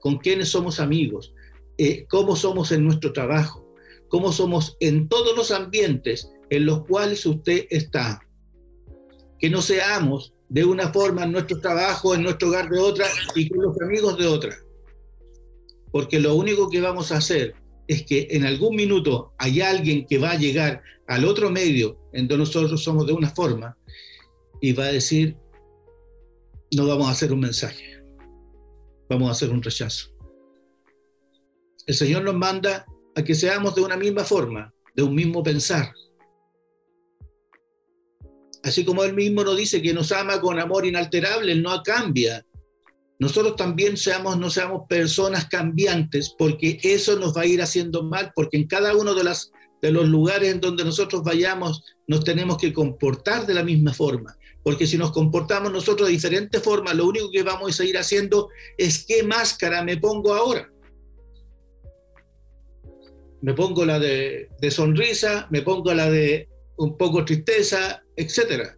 con 0.00 0.18
quienes 0.18 0.48
somos 0.48 0.80
amigos, 0.80 1.34
eh, 1.78 2.06
cómo 2.08 2.36
somos 2.36 2.72
en 2.72 2.84
nuestro 2.84 3.12
trabajo, 3.12 3.66
cómo 4.08 4.32
somos 4.32 4.76
en 4.80 5.08
todos 5.08 5.36
los 5.36 5.50
ambientes 5.50 6.30
en 6.50 6.66
los 6.66 6.86
cuales 6.86 7.24
usted 7.26 7.66
está. 7.70 8.20
Que 9.38 9.50
no 9.50 9.62
seamos 9.62 10.34
de 10.48 10.64
una 10.64 10.92
forma 10.92 11.24
en 11.24 11.32
nuestro 11.32 11.60
trabajo, 11.60 12.14
en 12.14 12.22
nuestro 12.22 12.48
hogar 12.48 12.68
de 12.68 12.78
otra 12.78 13.06
y 13.34 13.48
con 13.48 13.62
los 13.62 13.80
amigos 13.80 14.18
de 14.18 14.26
otra. 14.26 14.56
Porque 15.90 16.20
lo 16.20 16.34
único 16.34 16.68
que 16.68 16.80
vamos 16.80 17.10
a 17.10 17.16
hacer 17.16 17.54
es 17.90 18.06
que 18.06 18.28
en 18.30 18.44
algún 18.46 18.76
minuto 18.76 19.32
hay 19.36 19.60
alguien 19.60 20.06
que 20.06 20.16
va 20.16 20.30
a 20.30 20.38
llegar 20.38 20.80
al 21.08 21.24
otro 21.24 21.50
medio 21.50 21.98
en 22.12 22.28
donde 22.28 22.44
nosotros 22.44 22.84
somos 22.84 23.04
de 23.04 23.12
una 23.12 23.30
forma 23.30 23.76
y 24.60 24.72
va 24.72 24.84
a 24.84 24.92
decir, 24.92 25.36
no 26.76 26.86
vamos 26.86 27.08
a 27.08 27.10
hacer 27.10 27.32
un 27.32 27.40
mensaje, 27.40 28.00
vamos 29.08 29.28
a 29.28 29.32
hacer 29.32 29.50
un 29.50 29.60
rechazo. 29.60 30.08
El 31.84 31.96
Señor 31.96 32.22
nos 32.22 32.36
manda 32.36 32.86
a 33.16 33.24
que 33.24 33.34
seamos 33.34 33.74
de 33.74 33.82
una 33.82 33.96
misma 33.96 34.22
forma, 34.22 34.72
de 34.94 35.02
un 35.02 35.12
mismo 35.12 35.42
pensar. 35.42 35.92
Así 38.62 38.84
como 38.84 39.02
Él 39.02 39.14
mismo 39.14 39.42
nos 39.42 39.56
dice 39.56 39.82
que 39.82 39.92
nos 39.92 40.12
ama 40.12 40.40
con 40.40 40.60
amor 40.60 40.86
inalterable, 40.86 41.50
Él 41.50 41.60
no 41.60 41.82
cambia. 41.82 42.46
Nosotros 43.20 43.54
también 43.54 43.96
seamos, 43.96 44.38
no 44.38 44.50
seamos 44.50 44.82
personas 44.88 45.46
cambiantes, 45.46 46.34
porque 46.36 46.80
eso 46.82 47.16
nos 47.18 47.36
va 47.36 47.42
a 47.42 47.46
ir 47.46 47.62
haciendo 47.62 48.02
mal, 48.02 48.32
porque 48.34 48.56
en 48.56 48.66
cada 48.66 48.96
uno 48.96 49.14
de, 49.14 49.30
de 49.82 49.92
los 49.92 50.08
lugares 50.08 50.52
en 50.52 50.60
donde 50.60 50.84
nosotros 50.84 51.22
vayamos 51.22 51.84
nos 52.08 52.24
tenemos 52.24 52.58
que 52.58 52.72
comportar 52.72 53.46
de 53.46 53.54
la 53.54 53.62
misma 53.62 53.92
forma. 53.92 54.36
Porque 54.64 54.86
si 54.86 54.98
nos 54.98 55.12
comportamos 55.12 55.72
nosotros 55.72 56.08
de 56.08 56.14
diferente 56.14 56.58
forma, 56.58 56.92
lo 56.94 57.06
único 57.06 57.30
que 57.30 57.42
vamos 57.42 57.70
a 57.70 57.76
seguir 57.76 57.96
haciendo 57.96 58.48
es 58.76 59.04
qué 59.06 59.22
máscara 59.22 59.84
me 59.84 59.96
pongo 59.96 60.34
ahora 60.34 60.68
me 63.42 63.54
pongo 63.54 63.84
la 63.84 63.98
de, 63.98 64.48
sonrisa, 64.70 65.46
me 65.50 65.62
pongo 65.62 65.94
la 65.94 66.10
de 66.10 66.48
un 66.76 66.96
poco 66.96 67.24
tristeza, 67.24 68.02
etc. 68.16 68.74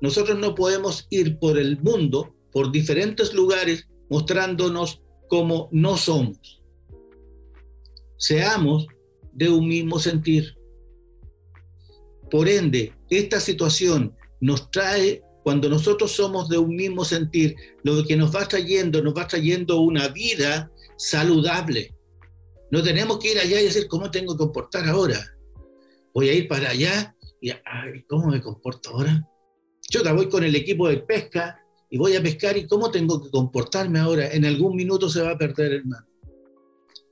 Nosotros 0.00 0.38
no 0.38 0.54
podemos 0.54 1.06
ir 1.10 1.38
por 1.38 1.58
el 1.58 1.80
mundo, 1.80 2.34
por 2.52 2.70
diferentes 2.70 3.32
lugares, 3.34 3.88
mostrándonos 4.08 5.02
como 5.28 5.68
no 5.72 5.96
somos. 5.96 6.62
Seamos 8.18 8.86
de 9.32 9.48
un 9.48 9.66
mismo 9.66 9.98
sentir. 9.98 10.54
Por 12.30 12.48
ende, 12.48 12.94
esta 13.10 13.40
situación 13.40 14.14
nos 14.40 14.70
trae, 14.70 15.22
cuando 15.42 15.68
nosotros 15.68 16.12
somos 16.12 16.48
de 16.48 16.58
un 16.58 16.76
mismo 16.76 17.04
sentir, 17.04 17.56
lo 17.82 18.04
que 18.04 18.16
nos 18.16 18.34
va 18.34 18.46
trayendo, 18.46 19.02
nos 19.02 19.16
va 19.16 19.26
trayendo 19.26 19.80
una 19.80 20.08
vida 20.08 20.70
saludable, 20.96 21.94
no 22.72 22.82
tenemos 22.82 23.18
que 23.18 23.32
ir 23.32 23.38
allá 23.38 23.60
y 23.60 23.64
decir, 23.64 23.86
¿cómo 23.86 24.10
tengo 24.10 24.32
que 24.32 24.38
comportar 24.38 24.88
ahora? 24.88 25.18
Voy 26.14 26.30
a 26.30 26.32
ir 26.32 26.48
para 26.48 26.70
allá 26.70 27.14
y, 27.38 27.52
¿cómo 28.08 28.28
me 28.28 28.40
comporto 28.40 28.90
ahora? 28.90 29.28
Yo 29.90 30.02
voy 30.14 30.30
con 30.30 30.42
el 30.42 30.56
equipo 30.56 30.88
de 30.88 30.96
pesca 30.98 31.61
y 31.92 31.98
voy 31.98 32.16
a 32.16 32.22
pescar 32.22 32.56
y 32.56 32.66
¿cómo 32.66 32.90
tengo 32.90 33.22
que 33.22 33.28
comportarme 33.28 33.98
ahora? 33.98 34.32
En 34.32 34.46
algún 34.46 34.74
minuto 34.74 35.10
se 35.10 35.20
va 35.20 35.32
a 35.32 35.36
perder, 35.38 35.74
hermano, 35.74 36.06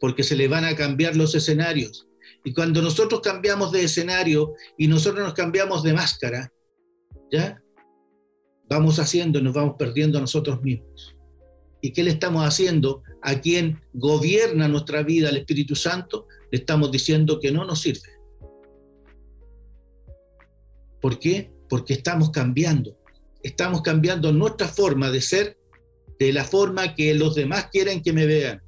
porque 0.01 0.23
se 0.23 0.35
le 0.35 0.49
van 0.49 0.65
a 0.65 0.75
cambiar 0.75 1.15
los 1.17 1.35
escenarios. 1.35 2.09
Y 2.45 2.55
cuando 2.55 2.81
nosotros 2.81 3.21
cambiamos 3.21 3.73
de 3.73 3.85
escenario 3.85 4.55
y 4.79 4.89
nosotros 4.89 5.23
nos 5.23 5.35
cambiamos 5.35 5.83
de 5.83 5.93
máscara, 5.93 6.51
¿ya? 7.31 7.63
Vamos 8.71 8.99
haciendo, 8.99 9.43
nos 9.43 9.53
vamos 9.53 9.75
perdiendo 9.79 10.17
a 10.17 10.23
nosotros 10.23 10.63
mismos. 10.63 11.15
¿Y 11.83 11.93
qué 11.93 12.03
le 12.03 12.13
estamos 12.13 12.47
haciendo? 12.47 13.03
A 13.21 13.39
quien 13.39 13.83
gobierna 13.93 14.67
nuestra 14.67 15.03
vida, 15.03 15.29
el 15.29 15.37
Espíritu 15.37 15.77
Santo, 15.77 16.27
le 16.51 16.59
estamos 16.59 16.91
diciendo 16.91 17.39
que 17.39 17.53
no 17.53 17.67
nos 17.67 17.81
sirve. 17.83 18.09
¿Por 21.03 21.19
qué? 21.19 21.53
Porque 21.69 21.93
estamos 21.93 22.31
cambiando. 22.31 23.00
Estamos 23.43 23.83
cambiando 23.83 24.33
nuestra 24.33 24.69
forma 24.69 25.11
de 25.11 25.21
ser 25.21 25.57
de 26.19 26.33
la 26.33 26.45
forma 26.45 26.95
que 26.95 27.15
los 27.15 27.35
demás 27.35 27.69
quieren 27.73 28.03
que 28.03 28.13
me 28.13 28.27
vean. 28.27 28.63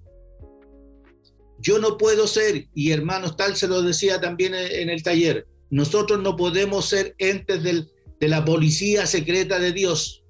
Yo 1.58 1.78
no 1.78 1.98
puedo 1.98 2.26
ser, 2.26 2.66
y 2.74 2.90
hermanos 2.90 3.37
tal 3.37 3.56
se 3.56 3.68
lo 3.68 3.82
decía 3.82 4.20
también 4.20 4.54
en 4.54 4.90
el 4.90 5.02
taller, 5.02 5.46
nosotros 5.70 6.20
no 6.20 6.37
podemos 6.37 6.87
ser 6.87 7.14
entes 7.18 7.62
de 7.62 8.28
la 8.28 8.44
policía 8.44 9.06
secreta 9.06 9.58
de 9.58 9.72
Dios. 9.72 10.24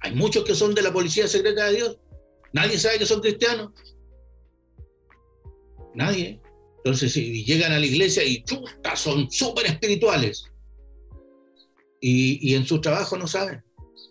Hay 0.00 0.14
muchos 0.14 0.44
que 0.44 0.54
son 0.54 0.74
de 0.74 0.82
la 0.82 0.92
policía 0.92 1.26
secreta 1.28 1.66
de 1.66 1.76
Dios. 1.76 1.98
Nadie 2.52 2.78
sabe 2.78 2.98
que 2.98 3.06
son 3.06 3.20
cristianos. 3.20 3.70
Nadie. 5.94 6.40
Entonces, 6.78 7.12
si 7.12 7.44
llegan 7.44 7.72
a 7.72 7.78
la 7.78 7.86
iglesia 7.86 8.22
y 8.22 8.44
chuta, 8.44 8.94
son 8.96 9.30
súper 9.30 9.66
espirituales. 9.66 10.44
Y, 12.06 12.54
en 12.54 12.66
su 12.66 12.82
trabajo 12.82 13.16
no 13.16 13.26
saben. 13.26 13.64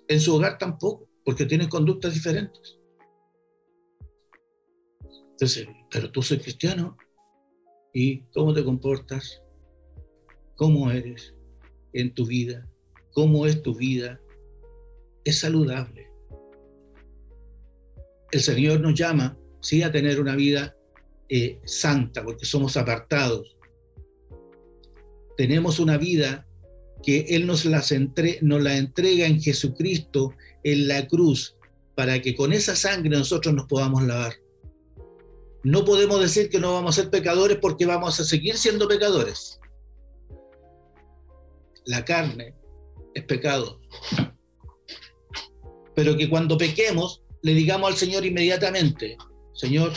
En 0.07 0.19
su 0.19 0.35
hogar 0.35 0.57
tampoco, 0.57 1.07
porque 1.23 1.45
tienen 1.45 1.69
conductas 1.69 2.15
diferentes. 2.15 2.79
Entonces, 5.31 5.67
pero 5.91 6.11
tú 6.11 6.23
soy 6.23 6.39
cristiano. 6.39 6.97
¿Y 7.93 8.21
cómo 8.33 8.51
te 8.51 8.63
comportas? 8.63 9.43
¿Cómo 10.55 10.89
eres 10.89 11.35
en 11.93 12.11
tu 12.15 12.25
vida? 12.25 12.67
¿Cómo 13.11 13.45
es 13.45 13.61
tu 13.61 13.75
vida? 13.75 14.19
es 15.23 15.39
saludable. 15.39 16.11
El 18.31 18.41
Señor 18.41 18.81
nos 18.81 18.93
llama, 18.93 19.37
sí, 19.61 19.83
a 19.83 19.91
tener 19.91 20.19
una 20.19 20.35
vida 20.35 20.75
eh, 21.29 21.61
santa, 21.63 22.23
porque 22.23 22.45
somos 22.45 22.75
apartados. 22.75 23.55
Tenemos 25.37 25.79
una 25.79 25.97
vida 25.97 26.45
que 27.03 27.25
Él 27.29 27.45
nos, 27.45 27.65
las 27.65 27.93
nos 28.41 28.63
la 28.63 28.77
entrega 28.77 29.27
en 29.27 29.41
Jesucristo, 29.41 30.33
en 30.63 30.87
la 30.87 31.07
cruz, 31.07 31.55
para 31.95 32.21
que 32.21 32.35
con 32.35 32.53
esa 32.53 32.75
sangre 32.75 33.09
nosotros 33.09 33.53
nos 33.53 33.67
podamos 33.67 34.03
lavar. 34.03 34.33
No 35.63 35.85
podemos 35.85 36.19
decir 36.19 36.49
que 36.49 36.59
no 36.59 36.73
vamos 36.73 36.97
a 36.97 37.01
ser 37.01 37.11
pecadores 37.11 37.57
porque 37.61 37.85
vamos 37.85 38.19
a 38.19 38.25
seguir 38.25 38.57
siendo 38.57 38.87
pecadores. 38.87 39.59
La 41.85 42.03
carne 42.03 42.55
es 43.13 43.23
pecado. 43.25 43.79
Pero 45.95 46.17
que 46.17 46.29
cuando 46.29 46.57
pequemos 46.57 47.23
le 47.43 47.53
digamos 47.53 47.91
al 47.91 47.97
Señor 47.97 48.25
inmediatamente, 48.25 49.17
Señor, 49.53 49.91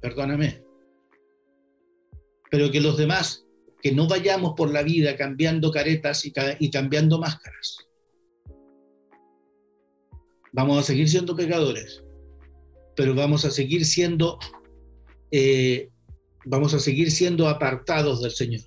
perdóname. 0.00 0.62
Pero 2.50 2.70
que 2.70 2.80
los 2.80 2.96
demás, 2.96 3.41
que 3.82 3.92
no 3.92 4.06
vayamos 4.06 4.54
por 4.56 4.70
la 4.72 4.82
vida 4.82 5.16
cambiando 5.16 5.72
caretas 5.72 6.24
y, 6.24 6.70
cambiando 6.70 7.18
máscaras. 7.18 7.78
Vamos 10.52 10.78
a 10.78 10.82
seguir 10.82 11.08
siendo 11.08 11.34
pecadores, 11.34 12.02
pero 12.94 13.14
vamos 13.14 13.44
a 13.44 13.50
seguir 13.50 13.84
siendo 13.84 14.38
eh, 15.30 15.88
vamos 16.44 16.74
a 16.74 16.78
seguir 16.78 17.10
siendo 17.10 17.48
apartados 17.48 18.22
del 18.22 18.30
Señor. 18.30 18.62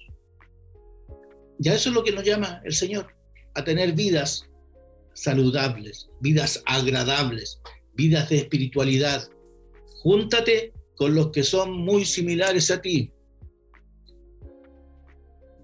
Ya 1.59 1.73
eso 1.73 1.89
es 1.89 1.95
lo 1.95 2.03
que 2.03 2.11
nos 2.11 2.23
llama 2.23 2.61
el 2.65 2.73
Señor, 2.73 3.07
a 3.53 3.63
tener 3.63 3.93
vidas 3.93 4.49
saludables, 5.13 6.09
vidas 6.19 6.61
agradables, 6.65 7.61
vidas 7.93 8.29
de 8.29 8.37
espiritualidad. 8.37 9.29
Júntate 10.03 10.73
con 10.95 11.15
los 11.15 11.31
que 11.31 11.43
son 11.43 11.71
muy 11.71 12.03
similares 12.03 12.69
a 12.71 12.81
ti. 12.81 13.11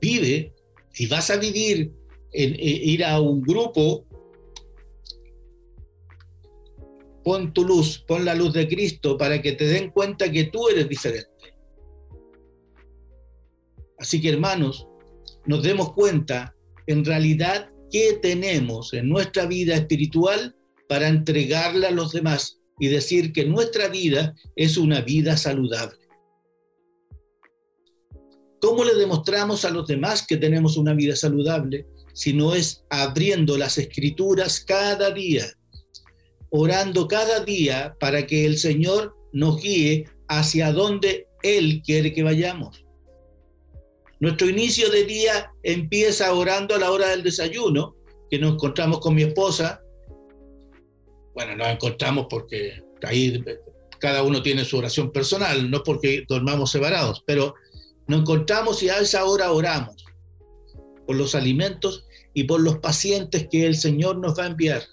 Vive, 0.01 0.53
si 0.91 1.07
vas 1.07 1.29
a 1.29 1.37
vivir, 1.37 1.91
en, 2.33 2.53
eh, 2.55 2.81
ir 2.83 3.05
a 3.05 3.21
un 3.21 3.41
grupo, 3.41 4.05
pon 7.23 7.53
tu 7.53 7.63
luz, 7.63 8.03
pon 8.07 8.25
la 8.25 8.33
luz 8.33 8.53
de 8.53 8.67
Cristo 8.67 9.17
para 9.17 9.41
que 9.41 9.53
te 9.53 9.65
den 9.65 9.91
cuenta 9.91 10.31
que 10.31 10.45
tú 10.45 10.67
eres 10.69 10.89
diferente. 10.89 11.29
Así 13.99 14.19
que 14.19 14.29
hermanos, 14.29 14.87
nos 15.45 15.61
demos 15.61 15.93
cuenta 15.93 16.55
en 16.87 17.05
realidad 17.05 17.69
qué 17.91 18.17
tenemos 18.21 18.93
en 18.93 19.07
nuestra 19.09 19.45
vida 19.45 19.75
espiritual 19.75 20.55
para 20.89 21.07
entregarla 21.07 21.89
a 21.89 21.91
los 21.91 22.11
demás 22.11 22.59
y 22.79 22.87
decir 22.87 23.31
que 23.31 23.45
nuestra 23.45 23.87
vida 23.89 24.33
es 24.55 24.77
una 24.77 25.01
vida 25.01 25.37
saludable. 25.37 26.00
¿Cómo 28.61 28.83
le 28.83 28.93
demostramos 28.95 29.65
a 29.65 29.71
los 29.71 29.87
demás 29.87 30.25
que 30.25 30.37
tenemos 30.37 30.77
una 30.77 30.93
vida 30.93 31.15
saludable 31.15 31.85
si 32.13 32.33
no 32.33 32.53
es 32.53 32.83
abriendo 32.89 33.57
las 33.57 33.77
escrituras 33.77 34.59
cada 34.61 35.11
día? 35.11 35.45
orando 36.51 37.07
cada 37.07 37.39
día 37.39 37.95
para 37.99 38.27
que 38.27 38.45
el 38.45 38.57
Señor 38.57 39.15
nos 39.33 39.61
guíe 39.61 40.05
hacia 40.27 40.71
donde 40.71 41.27
Él 41.41 41.81
quiere 41.83 42.13
que 42.13 42.23
vayamos. 42.23 42.85
Nuestro 44.19 44.47
inicio 44.49 44.89
de 44.91 45.05
día 45.05 45.51
empieza 45.63 46.31
orando 46.33 46.75
a 46.75 46.79
la 46.79 46.91
hora 46.91 47.09
del 47.09 47.23
desayuno, 47.23 47.95
que 48.29 48.37
nos 48.37 48.53
encontramos 48.53 48.99
con 48.99 49.15
mi 49.15 49.23
esposa. 49.23 49.81
Bueno, 51.33 51.55
nos 51.55 51.67
encontramos 51.69 52.27
porque 52.29 52.83
ahí 53.03 53.43
cada 53.99 54.21
uno 54.21 54.43
tiene 54.43 54.65
su 54.65 54.77
oración 54.77 55.11
personal, 55.11 55.71
no 55.71 55.81
porque 55.83 56.25
dormamos 56.27 56.71
separados, 56.71 57.23
pero 57.25 57.55
nos 58.07 58.21
encontramos 58.21 58.81
y 58.83 58.89
a 58.89 58.99
esa 58.99 59.25
hora 59.25 59.51
oramos 59.51 60.05
por 61.05 61.15
los 61.15 61.35
alimentos 61.35 62.05
y 62.33 62.45
por 62.45 62.61
los 62.61 62.77
pacientes 62.79 63.47
que 63.49 63.65
el 63.65 63.75
Señor 63.75 64.17
nos 64.17 64.37
va 64.37 64.43
a 64.43 64.47
enviar 64.47 64.83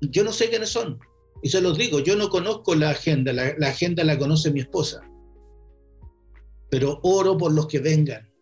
yo 0.00 0.24
no 0.24 0.32
sé 0.32 0.48
quiénes 0.48 0.70
son. 0.70 0.98
Y 1.42 1.48
se 1.48 1.60
los 1.60 1.76
digo, 1.76 2.00
yo 2.00 2.16
no 2.16 2.28
conozco 2.28 2.74
la 2.74 2.90
agenda, 2.90 3.32
la, 3.32 3.54
agenda 3.66 4.04
la 4.04 4.18
conoce 4.18 4.50
mi 4.50 4.60
esposa. 4.60 5.00
Pero 6.70 6.98
oro 7.02 7.36
por 7.36 7.52
los 7.52 7.66
que 7.66 7.78
vengan. 7.78 8.32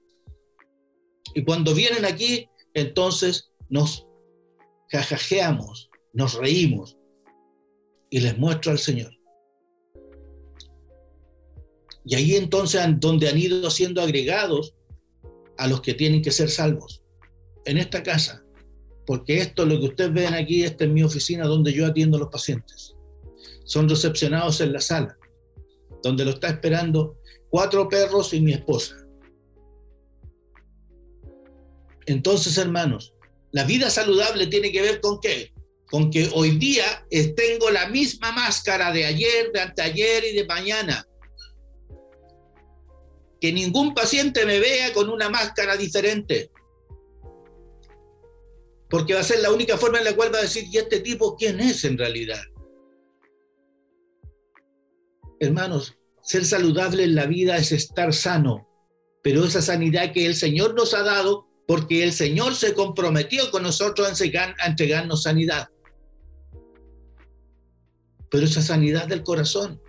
Y 1.34 1.44
cuando 1.44 1.74
vienen 1.74 2.04
aquí, 2.04 2.48
entonces 2.74 3.52
nos 3.68 4.06
jajajeamos, 4.90 5.90
nos 6.12 6.34
reímos 6.34 6.96
y 8.10 8.20
les 8.20 8.38
muestro 8.38 8.72
al 8.72 8.78
Señor. 8.78 9.12
Y 12.04 12.14
ahí 12.14 12.36
entonces 12.36 12.80
donde 12.98 13.28
han 13.28 13.38
ido 13.38 13.70
siendo 13.70 14.02
agregados 14.02 14.74
a 15.56 15.66
los 15.66 15.80
que 15.80 15.94
tienen 15.94 16.22
que 16.22 16.30
ser 16.30 16.50
salvos. 16.50 17.02
En 17.64 17.78
esta 17.78 18.02
casa 18.02 18.44
porque 19.06 19.38
esto, 19.38 19.66
lo 19.66 19.78
que 19.78 19.86
ustedes 19.86 20.12
ven 20.12 20.34
aquí, 20.34 20.64
esta 20.64 20.84
es 20.84 20.90
mi 20.90 21.02
oficina 21.02 21.46
donde 21.46 21.72
yo 21.72 21.86
atiendo 21.86 22.16
a 22.16 22.20
los 22.20 22.30
pacientes. 22.30 22.94
Son 23.64 23.88
recepcionados 23.88 24.60
en 24.60 24.72
la 24.72 24.80
sala, 24.80 25.16
donde 26.02 26.24
lo 26.24 26.32
está 26.32 26.48
esperando 26.48 27.18
cuatro 27.50 27.88
perros 27.88 28.32
y 28.32 28.40
mi 28.40 28.52
esposa. 28.52 28.96
Entonces, 32.06 32.56
hermanos, 32.58 33.14
la 33.52 33.64
vida 33.64 33.90
saludable 33.90 34.46
tiene 34.46 34.72
que 34.72 34.82
ver 34.82 35.00
con 35.00 35.20
qué? 35.20 35.52
Con 35.90 36.10
que 36.10 36.30
hoy 36.34 36.52
día 36.58 37.06
tengo 37.36 37.70
la 37.70 37.88
misma 37.88 38.32
máscara 38.32 38.90
de 38.90 39.04
ayer, 39.04 39.52
de 39.52 39.60
anteayer 39.60 40.24
y 40.24 40.36
de 40.36 40.46
mañana. 40.46 41.06
Que 43.44 43.52
ningún 43.52 43.92
paciente 43.92 44.46
me 44.46 44.58
vea 44.58 44.94
con 44.94 45.10
una 45.10 45.28
máscara 45.28 45.76
diferente 45.76 46.50
porque 48.88 49.12
va 49.12 49.20
a 49.20 49.22
ser 49.22 49.40
la 49.40 49.52
única 49.52 49.76
forma 49.76 49.98
en 49.98 50.04
la 50.04 50.16
cual 50.16 50.32
va 50.32 50.38
a 50.38 50.42
decir, 50.44 50.64
¿y 50.72 50.78
este 50.78 51.00
tipo 51.00 51.36
quién 51.36 51.60
es 51.60 51.84
en 51.84 51.98
realidad? 51.98 52.40
Hermanos, 55.40 55.98
ser 56.22 56.46
saludable 56.46 57.04
en 57.04 57.14
la 57.14 57.26
vida 57.26 57.58
es 57.58 57.70
estar 57.70 58.14
sano, 58.14 58.66
pero 59.22 59.44
esa 59.44 59.60
sanidad 59.60 60.14
que 60.14 60.24
el 60.24 60.34
Señor 60.34 60.72
nos 60.74 60.94
ha 60.94 61.02
dado, 61.02 61.46
porque 61.68 62.02
el 62.02 62.14
Señor 62.14 62.54
se 62.54 62.72
comprometió 62.72 63.50
con 63.50 63.62
nosotros 63.62 64.08
a 64.08 64.66
entregarnos 64.66 65.24
sanidad. 65.24 65.68
Pero 68.30 68.46
esa 68.46 68.62
sanidad 68.62 69.06
del 69.06 69.22
corazón, 69.22 69.82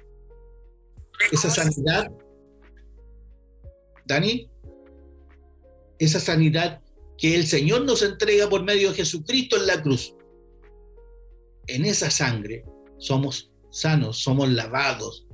esa 1.31 1.49
sanidad, 1.49 2.11
Dani, 4.05 4.49
esa 5.99 6.19
sanidad 6.19 6.81
que 7.17 7.35
el 7.35 7.47
Señor 7.47 7.83
nos 7.83 8.01
entrega 8.01 8.49
por 8.49 8.63
medio 8.63 8.89
de 8.89 8.97
Jesucristo 8.97 9.55
en 9.57 9.67
la 9.67 9.81
cruz. 9.81 10.15
En 11.67 11.85
esa 11.85 12.09
sangre 12.11 12.65
somos 12.97 13.51
sanos, 13.71 14.19
somos 14.19 14.49
lavados, 14.49 15.25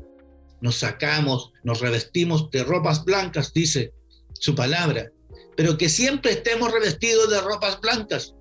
nos 0.62 0.78
sacamos, 0.78 1.52
nos 1.64 1.82
revestimos 1.82 2.50
de 2.52 2.64
ropas 2.64 3.04
blancas, 3.04 3.54
dice 3.54 3.94
su 4.34 4.56
palabra, 4.56 5.12
pero 5.58 5.78
que 5.78 5.90
siempre 5.90 6.32
estemos 6.32 6.72
revestidos 6.72 7.30
de 7.30 7.42
ropas 7.42 7.80
blancas. 7.82 8.36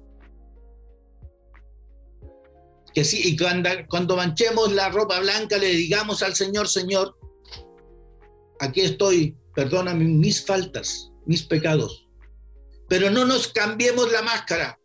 Que 2.94 3.04
sí, 3.04 3.20
y 3.24 3.36
cuando, 3.36 3.70
cuando 3.88 4.16
manchemos 4.16 4.72
la 4.72 4.88
ropa 4.88 5.20
blanca 5.20 5.56
le 5.58 5.68
digamos 5.68 6.22
al 6.22 6.34
Señor, 6.34 6.68
Señor, 6.68 7.16
aquí 8.58 8.80
estoy, 8.80 9.36
perdóname 9.60 10.04
mis 10.04 10.44
faltas, 10.44 11.10
mis 11.26 11.42
pecados 11.42 12.10
pero 12.90 13.08
no 13.08 13.24
nos 13.24 13.46
cambiemos 13.46 14.10
la 14.10 14.20
máscara. 14.20 14.76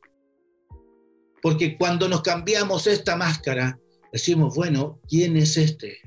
Porque 1.41 1.75
cuando 1.75 2.07
nos 2.07 2.21
cambiamos 2.21 2.85
esta 2.85 3.15
máscara, 3.15 3.79
decimos, 4.13 4.55
bueno, 4.55 5.01
¿quién 5.09 5.35
es 5.35 5.57
este? 5.57 5.97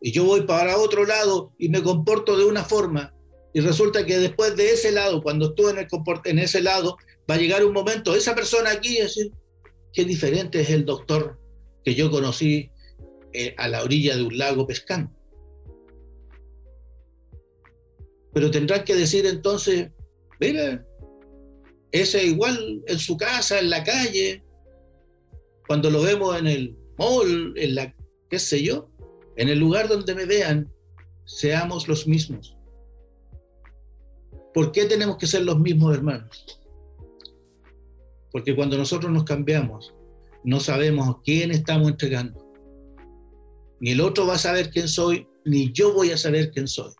Y 0.00 0.12
yo 0.12 0.24
voy 0.24 0.46
para 0.46 0.78
otro 0.78 1.04
lado 1.04 1.52
y 1.58 1.68
me 1.68 1.82
comporto 1.82 2.38
de 2.38 2.46
una 2.46 2.64
forma. 2.64 3.14
Y 3.52 3.60
resulta 3.60 4.06
que 4.06 4.18
después 4.18 4.56
de 4.56 4.72
ese 4.72 4.92
lado, 4.92 5.22
cuando 5.22 5.50
estuve 5.50 5.72
en, 5.72 5.78
el 5.78 5.88
en 6.24 6.38
ese 6.38 6.62
lado, 6.62 6.96
va 7.30 7.34
a 7.34 7.38
llegar 7.38 7.62
un 7.66 7.74
momento, 7.74 8.16
esa 8.16 8.34
persona 8.34 8.70
aquí, 8.70 8.96
decir, 8.96 9.30
qué 9.92 10.06
diferente 10.06 10.62
es 10.62 10.70
el 10.70 10.86
doctor 10.86 11.38
que 11.84 11.94
yo 11.94 12.10
conocí 12.10 12.70
eh, 13.34 13.54
a 13.58 13.68
la 13.68 13.82
orilla 13.82 14.16
de 14.16 14.22
un 14.22 14.38
lago 14.38 14.66
pescando. 14.66 15.12
Pero 18.34 18.50
tendrán 18.50 18.84
que 18.84 18.96
decir 18.96 19.24
entonces, 19.26 19.90
mira, 20.40 20.84
ese 21.92 22.24
igual 22.24 22.82
en 22.86 22.98
su 22.98 23.16
casa, 23.16 23.60
en 23.60 23.70
la 23.70 23.84
calle, 23.84 24.42
cuando 25.66 25.90
lo 25.90 26.02
vemos 26.02 26.36
en 26.36 26.48
el 26.48 26.76
mall, 26.98 27.54
en 27.56 27.74
la, 27.76 27.94
qué 28.28 28.38
sé 28.38 28.62
yo, 28.62 28.90
en 29.36 29.48
el 29.48 29.58
lugar 29.58 29.88
donde 29.88 30.14
me 30.14 30.26
vean, 30.26 30.70
seamos 31.24 31.88
los 31.88 32.06
mismos. 32.06 32.56
¿Por 34.52 34.72
qué 34.72 34.84
tenemos 34.86 35.16
que 35.16 35.26
ser 35.26 35.42
los 35.42 35.58
mismos 35.58 35.94
hermanos? 35.94 36.60
Porque 38.30 38.54
cuando 38.54 38.76
nosotros 38.76 39.12
nos 39.12 39.24
cambiamos, 39.24 39.94
no 40.42 40.60
sabemos 40.60 41.16
quién 41.24 41.50
estamos 41.50 41.88
entregando. 41.88 42.44
Ni 43.80 43.92
el 43.92 44.00
otro 44.00 44.26
va 44.26 44.34
a 44.34 44.38
saber 44.38 44.70
quién 44.70 44.88
soy, 44.88 45.26
ni 45.44 45.72
yo 45.72 45.92
voy 45.94 46.10
a 46.10 46.16
saber 46.16 46.50
quién 46.50 46.66
soy. 46.68 46.92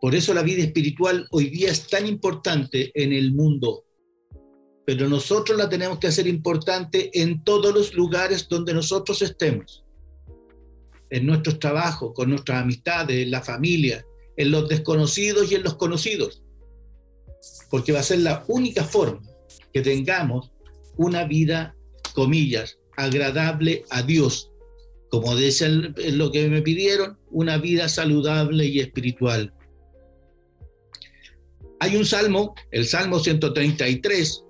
Por 0.00 0.14
eso 0.14 0.34
la 0.34 0.42
vida 0.42 0.62
espiritual 0.62 1.26
hoy 1.30 1.48
día 1.48 1.70
es 1.70 1.86
tan 1.86 2.06
importante 2.06 2.90
en 2.94 3.12
el 3.12 3.32
mundo. 3.32 3.82
pero 4.84 5.08
nosotros 5.08 5.58
la 5.58 5.68
tenemos 5.68 5.98
que 5.98 6.06
hacer 6.06 6.28
importante 6.28 7.10
en 7.12 7.42
todos 7.42 7.74
los 7.74 7.92
lugares 7.94 8.46
donde 8.48 8.72
nosotros 8.72 9.20
estemos. 9.20 9.84
En 11.10 11.26
nuestros 11.26 11.58
trabajos, 11.58 12.12
con 12.14 12.30
nuestras 12.30 12.62
amistades, 12.62 13.24
en 13.24 13.32
la 13.32 13.42
familia, 13.42 14.06
en 14.36 14.52
los 14.52 14.68
desconocidos 14.68 15.50
y 15.50 15.56
en 15.56 15.64
los 15.64 15.74
conocidos. 15.74 16.40
Porque 17.68 17.90
va 17.90 17.98
a 17.98 18.04
ser 18.04 18.20
la 18.20 18.44
única 18.46 18.84
forma 18.84 19.22
que 19.72 19.82
tengamos 19.82 20.52
una 20.96 21.24
vida, 21.24 21.74
comillas, 22.14 22.78
agradable 22.96 23.84
a 23.90 24.02
Dios. 24.02 24.52
Como 25.10 25.34
dice 25.34 25.68
lo 25.68 26.30
que 26.30 26.48
me 26.48 26.62
pidieron, 26.62 27.18
una 27.32 27.58
vida 27.58 27.88
saludable 27.88 28.66
y 28.66 28.78
espiritual. 28.78 29.52
Hay 31.86 31.94
un 31.94 32.04
salmo, 32.04 32.56
el 32.72 32.84
Salmo 32.84 33.20
133, 33.20 34.44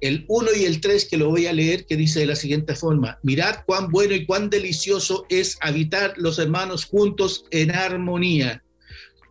el 0.00 0.24
1 0.26 0.48
y 0.58 0.64
el 0.64 0.80
3 0.80 1.04
que 1.08 1.16
lo 1.16 1.30
voy 1.30 1.46
a 1.46 1.52
leer, 1.52 1.86
que 1.86 1.96
dice 1.96 2.18
de 2.18 2.26
la 2.26 2.34
siguiente 2.34 2.74
forma, 2.74 3.20
mirad 3.22 3.58
cuán 3.66 3.88
bueno 3.92 4.16
y 4.16 4.26
cuán 4.26 4.50
delicioso 4.50 5.24
es 5.28 5.56
habitar 5.60 6.14
los 6.16 6.40
hermanos 6.40 6.86
juntos 6.86 7.44
en 7.52 7.70
armonía. 7.70 8.64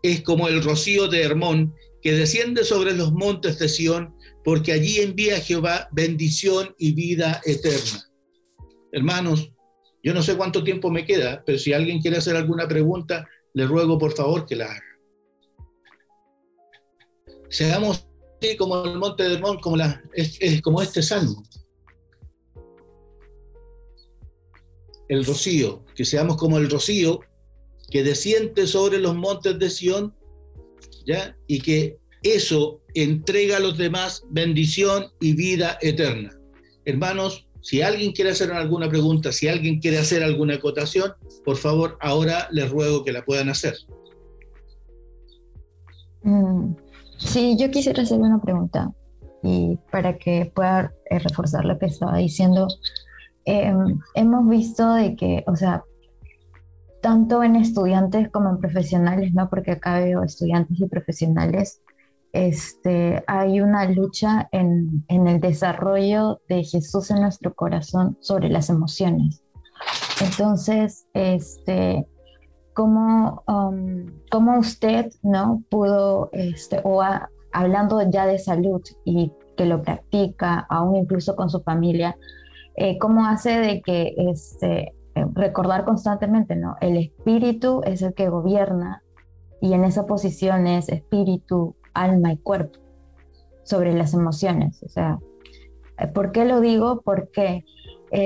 Es 0.02 0.22
como 0.22 0.48
el 0.48 0.64
rocío 0.64 1.10
de 1.10 1.24
Hermón 1.24 1.76
que 2.02 2.14
desciende 2.14 2.64
sobre 2.64 2.94
los 2.94 3.12
montes 3.12 3.60
de 3.60 3.68
Sión, 3.68 4.16
porque 4.46 4.72
allí 4.72 5.00
envía 5.00 5.42
Jehová 5.42 5.90
bendición 5.92 6.74
y 6.78 6.94
vida 6.94 7.42
eterna. 7.44 8.10
Hermanos, 8.94 9.52
yo 10.02 10.14
no 10.14 10.24
sé 10.24 10.38
cuánto 10.38 10.64
tiempo 10.64 10.90
me 10.90 11.04
queda, 11.04 11.44
pero 11.46 11.58
si 11.58 11.74
alguien 11.74 12.00
quiere 12.00 12.16
hacer 12.16 12.38
alguna 12.38 12.70
pregunta, 12.70 13.28
le 13.54 13.66
ruego 13.68 13.98
por 13.98 14.16
favor 14.16 14.46
que 14.46 14.56
la 14.56 14.68
haga. 14.68 14.91
Seamos 17.52 18.08
como 18.58 18.84
el 18.86 18.98
monte 18.98 19.24
de 19.24 19.36
Hermón, 19.36 19.60
como, 19.60 19.78
es, 20.14 20.62
como 20.62 20.82
este 20.82 21.04
salmo. 21.04 21.44
El 25.08 25.26
rocío, 25.26 25.84
que 25.96 26.06
seamos 26.06 26.38
como 26.38 26.58
el 26.58 26.70
rocío 26.70 27.20
que 27.92 28.04
desciende 28.04 28.66
sobre 28.66 29.00
los 29.00 29.16
montes 29.16 29.60
de 29.60 29.70
Sión, 29.70 30.16
¿ya? 31.06 31.38
Y 31.46 31.60
que 31.60 31.98
eso 32.24 32.82
entrega 32.94 33.58
a 33.58 33.60
los 33.60 33.78
demás 33.78 34.24
bendición 34.30 35.12
y 35.20 35.34
vida 35.34 35.78
eterna. 35.82 36.40
Hermanos, 36.86 37.48
si 37.62 37.82
alguien 37.82 38.14
quiere 38.14 38.32
hacer 38.32 38.52
alguna 38.54 38.90
pregunta, 38.90 39.34
si 39.34 39.50
alguien 39.50 39.80
quiere 39.80 39.98
hacer 39.98 40.24
alguna 40.24 40.56
acotación, 40.56 41.14
por 41.44 41.58
favor, 41.58 41.98
ahora 42.00 42.48
les 42.52 42.70
ruego 42.70 43.04
que 43.04 43.12
la 43.12 43.26
puedan 43.26 43.50
hacer. 43.50 43.76
Mm, 46.24 46.74
Sí, 47.24 47.56
yo 47.58 47.70
quisiera 47.72 48.04
hacer 48.04 48.20
una 48.20 48.42
pregunta 48.42 48.92
y 49.44 49.78
para 49.92 50.18
que 50.18 50.52
pueda 50.54 50.92
eh, 51.10 51.20
reforzar 51.20 51.66
lo 51.66 51.78
que 51.80 51.88
estaba 51.88 52.18
diciendo. 52.18 52.68
Em, 53.46 54.00
hemos 54.14 54.48
visto 54.48 54.94
de 54.94 55.16
que, 55.16 55.44
o 55.48 55.56
sea, 55.56 55.84
tanto 57.02 57.44
en 57.44 57.56
estudiantes 57.56 58.30
como 58.30 58.50
en 58.50 58.60
profesionales, 58.60 59.34
¿no? 59.34 59.50
Porque 59.50 59.72
acá 59.72 60.00
veo 60.00 60.24
estudiantes 60.24 60.80
y 60.80 60.88
profesionales, 60.88 61.82
este, 62.34 63.24
hay 63.28 63.62
una 63.62 63.86
lucha 63.86 64.48
en, 64.52 65.04
en 65.08 65.28
el 65.28 65.40
desarrollo 65.40 66.42
de 66.48 66.64
Jesús 66.64 67.12
en 67.12 67.22
nuestro 67.22 67.54
corazón 67.54 68.18
sobre 68.22 68.50
las 68.50 68.70
emociones. 68.70 69.44
Entonces, 70.22 71.08
este, 71.14 72.06
cómo, 72.74 73.44
um, 73.48 74.60
usted 74.60 75.12
no 75.22 75.64
pudo, 75.70 76.30
este, 76.34 76.82
o 76.84 77.02
hablando 77.52 78.02
ya 78.10 78.26
de 78.26 78.40
salud 78.40 78.82
y 79.06 79.32
que 79.58 79.66
lo 79.66 79.82
practica, 79.82 80.66
aún 80.70 80.96
incluso 80.96 81.36
con 81.36 81.50
su 81.50 81.62
familia, 81.62 82.18
eh, 82.76 82.98
cómo 82.98 83.26
hace 83.26 83.60
de 83.60 83.82
que 83.82 84.14
este, 84.18 84.94
eh, 85.16 85.26
recordar 85.34 85.84
constantemente, 85.86 86.56
¿no? 86.56 86.78
El 86.82 86.98
espíritu 86.98 87.82
es 87.84 88.02
el 88.02 88.14
que 88.14 88.30
gobierna 88.30 89.04
y 89.60 89.74
en 89.74 89.84
esa 89.84 90.06
posición 90.06 90.68
es 90.68 90.90
espíritu, 90.90 91.76
alma 91.94 92.32
y 92.32 92.38
cuerpo 92.38 92.80
sobre 93.64 93.94
las 93.94 94.14
emociones. 94.14 94.82
O 94.84 94.90
sea, 94.90 95.20
eh, 95.98 96.08
¿por 96.08 96.32
qué 96.32 96.46
lo 96.46 96.62
digo? 96.62 97.02
Porque 97.02 97.66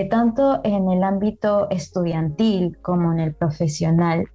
tanto 0.09 0.61
en 0.63 0.89
el 0.89 1.03
ámbito 1.03 1.69
estudiantil 1.69 2.75
como 2.81 3.13
en 3.13 3.19
el 3.19 3.35
profesional, 3.35 4.25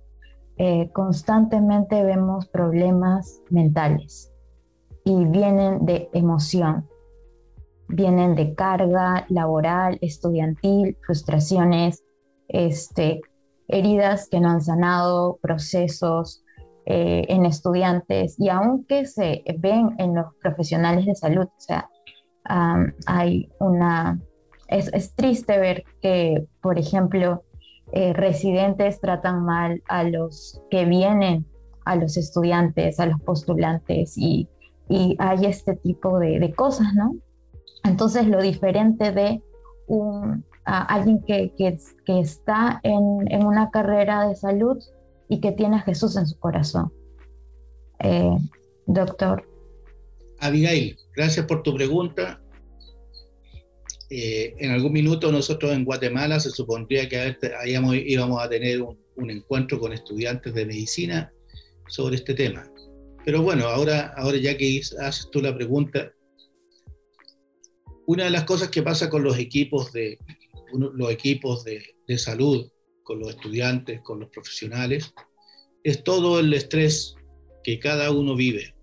eh, 0.62 0.90
constantemente 0.92 2.04
vemos 2.04 2.46
problemas 2.46 3.40
mentales 3.48 4.30
y 5.06 5.24
vienen 5.24 5.86
de 5.86 6.10
emoción, 6.12 6.86
vienen 7.88 8.34
de 8.34 8.54
carga 8.54 9.24
laboral, 9.30 9.96
estudiantil, 10.02 10.98
frustraciones, 11.00 12.04
este, 12.48 13.22
heridas 13.68 14.28
que 14.28 14.38
no 14.38 14.50
han 14.50 14.60
sanado, 14.60 15.38
procesos 15.40 16.44
eh, 16.84 17.24
en 17.30 17.46
estudiantes 17.46 18.38
y 18.38 18.50
aunque 18.50 19.06
se 19.06 19.42
ven 19.60 19.94
en 19.96 20.14
los 20.14 20.26
profesionales 20.42 21.06
de 21.06 21.14
salud, 21.14 21.46
o 21.46 21.60
sea, 21.60 21.88
hay 23.06 23.48
una, 23.60 24.20
es, 24.68 24.92
es 24.92 25.14
triste 25.14 25.58
ver 25.58 25.84
que, 26.02 26.46
por 26.60 26.78
ejemplo, 26.78 27.44
eh, 27.92 28.12
residentes 28.12 29.00
tratan 29.00 29.44
mal 29.44 29.82
a 29.88 30.04
los 30.04 30.62
que 30.70 30.84
vienen, 30.84 31.46
a 31.84 31.96
los 31.96 32.16
estudiantes, 32.16 33.00
a 33.00 33.06
los 33.06 33.20
postulantes 33.20 34.16
y, 34.16 34.48
hay 35.18 35.46
este 35.46 35.76
tipo 35.76 36.18
de, 36.18 36.52
cosas, 36.52 36.92
¿no? 36.94 37.14
Entonces 37.84 38.26
lo 38.26 38.42
diferente 38.42 39.12
de 39.12 39.40
un, 39.86 40.44
alguien 40.64 41.22
que, 41.22 41.54
que, 41.56 41.78
está 42.20 42.80
en, 42.82 43.30
en, 43.30 43.46
una 43.46 43.70
carrera 43.70 44.26
de 44.26 44.34
salud 44.34 44.78
y 45.28 45.40
que 45.40 45.52
tiene 45.52 45.76
a 45.76 45.82
Jesús 45.82 46.16
en 46.16 46.26
su 46.26 46.36
corazón. 46.40 46.92
Eh, 48.00 48.36
doctor. 48.86 49.48
Abigail, 50.40 50.96
gracias 51.14 51.46
por 51.46 51.62
tu 51.62 51.72
pregunta. 51.74 52.40
Eh, 54.12 54.54
en 54.58 54.72
algún 54.72 54.92
minuto 54.92 55.30
nosotros 55.30 55.70
en 55.72 55.84
Guatemala 55.84 56.40
se 56.40 56.50
supondría 56.50 57.08
que 57.08 57.36
íbamos 58.06 58.42
a 58.42 58.48
tener 58.48 58.82
un, 58.82 59.30
encuentro 59.30 59.78
con 59.78 59.92
estudiantes 59.92 60.52
de 60.52 60.66
medicina 60.66 61.32
sobre 61.86 62.16
este 62.16 62.34
tema. 62.34 62.68
Pero 63.24 63.42
bueno, 63.42 63.66
ahora, 63.66 64.12
ahora 64.16 64.38
ya 64.38 64.56
que 64.56 64.80
haces 65.00 65.28
tú 65.30 65.40
la 65.40 65.54
pregunta, 65.54 66.12
una 68.06 68.24
de 68.24 68.30
las 68.30 68.44
cosas 68.44 68.70
que 68.70 68.82
pasa 68.82 69.08
con 69.08 69.22
los 69.22 69.38
equipos 69.38 69.92
de, 69.92 70.18
los 70.72 71.10
equipos 71.10 71.62
de, 71.64 71.80
de 72.08 72.18
salud, 72.18 72.68
con 73.04 73.20
los 73.20 73.30
estudiantes, 73.30 74.00
con 74.00 74.20
los 74.20 74.30
profesionales, 74.30 75.12
es 75.84 76.02
todo 76.02 76.40
el 76.40 76.52
estrés 76.52 77.14
que 77.62 77.78
cada 77.78 78.10
uno 78.10 78.34
vive. 78.34 78.74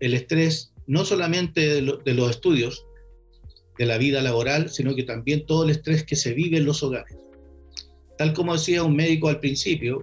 El 0.00 0.12
estrés 0.12 0.74
no 0.86 1.04
solamente 1.04 1.60
de, 1.80 1.98
de 2.04 2.14
los 2.14 2.30
estudios, 2.30 2.84
de 3.78 3.86
la 3.86 3.98
vida 3.98 4.22
laboral, 4.22 4.70
sino 4.70 4.94
que 4.94 5.02
también 5.02 5.46
todo 5.46 5.64
el 5.64 5.70
estrés 5.70 6.04
que 6.04 6.16
se 6.16 6.34
vive 6.34 6.58
en 6.58 6.66
los 6.66 6.82
hogares. 6.82 7.16
Tal 8.18 8.32
como 8.32 8.52
decía 8.52 8.84
un 8.84 8.94
médico 8.94 9.28
al 9.28 9.40
principio, 9.40 10.02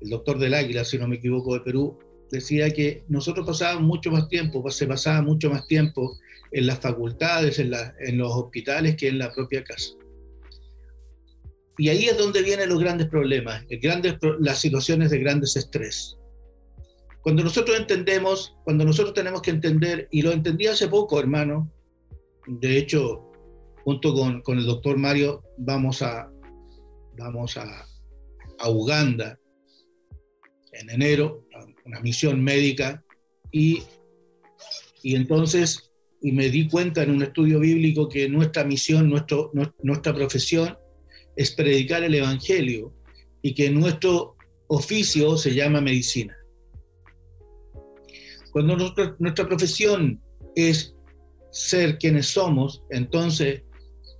el 0.00 0.10
doctor 0.10 0.38
del 0.38 0.54
Águila, 0.54 0.84
si 0.84 0.98
no 0.98 1.08
me 1.08 1.16
equivoco, 1.16 1.54
de 1.54 1.60
Perú, 1.60 1.98
decía 2.30 2.70
que 2.70 3.04
nosotros 3.08 3.46
pasábamos 3.46 3.82
mucho 3.84 4.10
más 4.10 4.28
tiempo, 4.28 4.68
se 4.70 4.86
pasaba 4.86 5.22
mucho 5.22 5.50
más 5.50 5.66
tiempo 5.66 6.16
en 6.52 6.66
las 6.66 6.78
facultades, 6.80 7.58
en, 7.58 7.70
los 8.18 8.32
hospitales, 8.32 8.96
que 8.96 9.08
en 9.08 9.18
la 9.18 9.32
propia 9.32 9.64
casa. 9.64 9.92
Y 11.78 11.88
ahí 11.88 12.06
es 12.06 12.18
donde 12.18 12.42
vienen 12.42 12.68
los 12.68 12.80
grandes 12.80 13.08
problemas, 13.08 13.64
las 14.40 14.58
situaciones 14.58 15.10
de 15.10 15.18
grandes 15.18 15.56
estrés. 15.56 16.16
Cuando 17.22 17.44
nosotros 17.44 17.78
entendemos, 17.78 18.56
cuando 18.64 18.84
nosotros 18.84 19.14
tenemos 19.14 19.42
que 19.42 19.50
entender, 19.50 20.08
y 20.10 20.22
lo 20.22 20.32
entendí 20.32 20.66
hace 20.66 20.88
poco, 20.88 21.20
hermano, 21.20 21.70
de 22.48 22.78
hecho, 22.78 23.30
junto 23.84 24.14
con, 24.14 24.42
con 24.42 24.58
el 24.58 24.66
doctor 24.66 24.96
Mario, 24.96 25.42
vamos 25.58 26.02
a, 26.02 26.30
vamos 27.16 27.56
a, 27.56 27.86
a 28.58 28.70
Uganda 28.70 29.38
en 30.72 30.90
enero, 30.90 31.44
una 31.84 32.00
misión 32.00 32.42
médica, 32.42 33.04
y, 33.50 33.82
y 35.02 35.14
entonces 35.14 35.88
y 36.20 36.32
me 36.32 36.48
di 36.48 36.68
cuenta 36.68 37.02
en 37.02 37.10
un 37.10 37.22
estudio 37.22 37.60
bíblico 37.60 38.08
que 38.08 38.28
nuestra 38.28 38.64
misión, 38.64 39.08
nuestro, 39.08 39.52
nuestra 39.82 40.14
profesión 40.14 40.76
es 41.36 41.52
predicar 41.52 42.02
el 42.02 42.14
Evangelio 42.14 42.92
y 43.40 43.54
que 43.54 43.70
nuestro 43.70 44.36
oficio 44.66 45.36
se 45.36 45.54
llama 45.54 45.80
medicina. 45.80 46.36
Cuando 48.50 48.76
nuestra, 48.76 49.14
nuestra 49.20 49.46
profesión 49.46 50.20
es 50.56 50.96
ser 51.58 51.98
quienes 51.98 52.28
somos, 52.28 52.82
entonces 52.90 53.62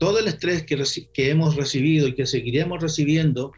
todo 0.01 0.19
el 0.19 0.27
estrés 0.27 0.65
que, 0.65 1.31
hemos 1.31 1.55
recibido 1.55 2.09
y 2.09 2.15
que 2.15 2.27
seguiremos 2.27 2.83
recibiendo 2.83 3.53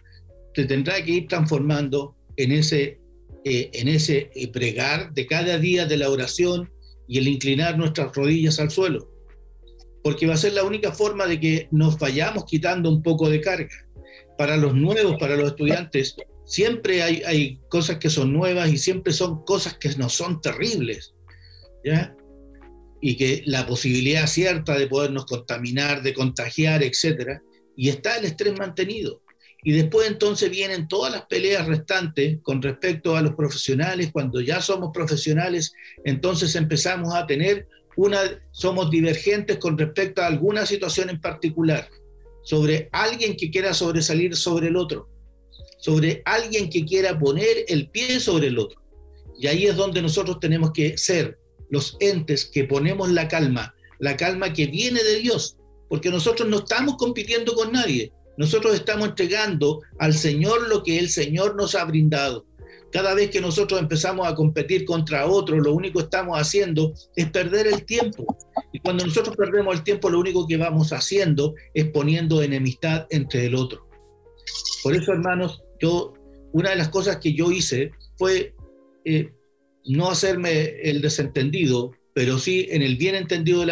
se 0.54 0.66
tendrá 0.66 1.02
que 1.02 1.12
ir 1.12 1.28
transformando 1.28 2.14
en 2.36 2.52
ese, 2.52 3.00
eh, 3.44 3.70
en 3.72 3.88
ese 3.88 4.30
eh, 4.34 4.48
pregar 4.52 5.14
de 5.14 5.26
cada 5.26 5.58
día 5.58 5.86
de 5.86 5.96
la 5.96 6.10
oración 6.10 6.70
y 7.08 7.18
el 7.18 7.28
inclinar 7.28 7.78
nuestras 7.78 8.14
rodillas 8.14 8.60
al 8.60 8.70
suelo. 8.70 9.08
porque 10.02 10.26
va 10.26 10.32
a 10.32 10.38
ser 10.38 10.54
la 10.54 10.64
única 10.64 10.92
forma 10.92 11.26
de 11.26 11.38
que 11.38 11.68
nos 11.70 11.98
vayamos 11.98 12.44
quitando 12.46 12.88
un 12.90 13.02
poco 13.02 13.28
de 13.28 13.42
carga. 13.42 13.86
Para 14.38 14.56
los 14.56 14.74
nuevos, 14.74 15.16
para 15.18 15.36
los 15.36 15.48
estudiantes, 15.48 16.16
siempre 16.46 17.02
hay, 17.02 17.22
hay 17.26 17.58
cosas 17.68 17.98
que 17.98 18.08
son 18.08 18.32
nuevas 18.32 18.70
y 18.70 18.78
siempre 18.78 19.12
son 19.12 19.44
cosas 19.44 19.74
que 19.74 19.90
no 19.96 20.08
son 20.08 20.40
terribles, 20.40 21.14
¿ya? 21.84 22.16
Y 23.00 23.16
que 23.16 23.42
la 23.46 23.66
posibilidad 23.66 24.26
cierta 24.26 24.78
de 24.78 24.86
podernos 24.86 25.26
contaminar, 25.26 26.02
de 26.02 26.14
contagiar, 26.14 26.82
etcétera, 26.82 27.42
y 27.76 27.88
está 27.88 28.18
el 28.18 28.26
estrés 28.26 28.58
mantenido. 28.58 29.22
Y 29.62 29.72
después 29.72 30.08
entonces 30.08 30.50
vienen 30.50 30.88
todas 30.88 31.12
las 31.12 31.26
peleas 31.26 31.66
restantes 31.66 32.38
con 32.42 32.62
respecto 32.62 33.16
a 33.16 33.22
los 33.22 33.34
profesionales. 33.34 34.10
Cuando 34.12 34.40
ya 34.40 34.60
somos 34.62 34.90
profesionales, 34.92 35.72
entonces 36.04 36.56
empezamos 36.56 37.14
a 37.14 37.26
tener 37.26 37.66
una, 37.96 38.20
somos 38.52 38.90
divergentes 38.90 39.58
con 39.58 39.76
respecto 39.76 40.22
a 40.22 40.26
alguna 40.26 40.64
situación 40.64 41.10
en 41.10 41.20
particular, 41.20 41.88
sobre 42.42 42.88
alguien 42.92 43.36
que 43.36 43.50
quiera 43.50 43.74
sobresalir 43.74 44.34
sobre 44.34 44.68
el 44.68 44.76
otro, 44.76 45.08
sobre 45.78 46.22
alguien 46.24 46.70
que 46.70 46.84
quiera 46.84 47.18
poner 47.18 47.64
el 47.68 47.90
pie 47.90 48.20
sobre 48.20 48.46
el 48.46 48.58
otro. 48.58 48.80
Y 49.38 49.46
ahí 49.46 49.66
es 49.66 49.76
donde 49.76 50.00
nosotros 50.00 50.40
tenemos 50.40 50.72
que 50.72 50.96
ser 50.96 51.38
los 51.70 51.96
entes 52.00 52.46
que 52.46 52.64
ponemos 52.64 53.10
la 53.10 53.28
calma, 53.28 53.74
la 53.98 54.16
calma 54.16 54.52
que 54.52 54.66
viene 54.66 55.02
de 55.02 55.20
Dios, 55.20 55.56
porque 55.88 56.10
nosotros 56.10 56.48
no 56.48 56.58
estamos 56.58 56.96
compitiendo 56.96 57.54
con 57.54 57.72
nadie, 57.72 58.12
nosotros 58.36 58.74
estamos 58.74 59.08
entregando 59.08 59.82
al 59.98 60.14
Señor 60.14 60.68
lo 60.68 60.82
que 60.82 60.98
el 60.98 61.08
Señor 61.10 61.56
nos 61.56 61.74
ha 61.74 61.84
brindado. 61.84 62.46
Cada 62.92 63.14
vez 63.14 63.30
que 63.30 63.40
nosotros 63.40 63.78
empezamos 63.78 64.26
a 64.26 64.34
competir 64.34 64.84
contra 64.84 65.26
otro, 65.26 65.60
lo 65.60 65.74
único 65.74 65.98
que 65.98 66.04
estamos 66.04 66.38
haciendo 66.38 66.92
es 67.14 67.30
perder 67.30 67.68
el 67.68 67.84
tiempo. 67.84 68.36
Y 68.72 68.80
cuando 68.80 69.06
nosotros 69.06 69.36
perdemos 69.36 69.76
el 69.76 69.84
tiempo, 69.84 70.10
lo 70.10 70.18
único 70.18 70.46
que 70.46 70.56
vamos 70.56 70.92
haciendo 70.92 71.54
es 71.74 71.88
poniendo 71.90 72.42
enemistad 72.42 73.06
entre 73.10 73.46
el 73.46 73.54
otro. 73.54 73.86
Por 74.82 74.96
eso, 74.96 75.12
hermanos, 75.12 75.62
yo, 75.80 76.14
una 76.52 76.70
de 76.70 76.76
las 76.76 76.88
cosas 76.88 77.18
que 77.18 77.32
yo 77.34 77.52
hice 77.52 77.92
fue 78.16 78.54
eh, 79.04 79.30
no 79.86 80.10
hacerme 80.10 80.80
el 80.82 81.00
desentendido, 81.00 81.92
pero 82.14 82.38
sí 82.38 82.66
en 82.70 82.82
el 82.82 82.96
bien 82.96 83.14
entendido 83.14 83.64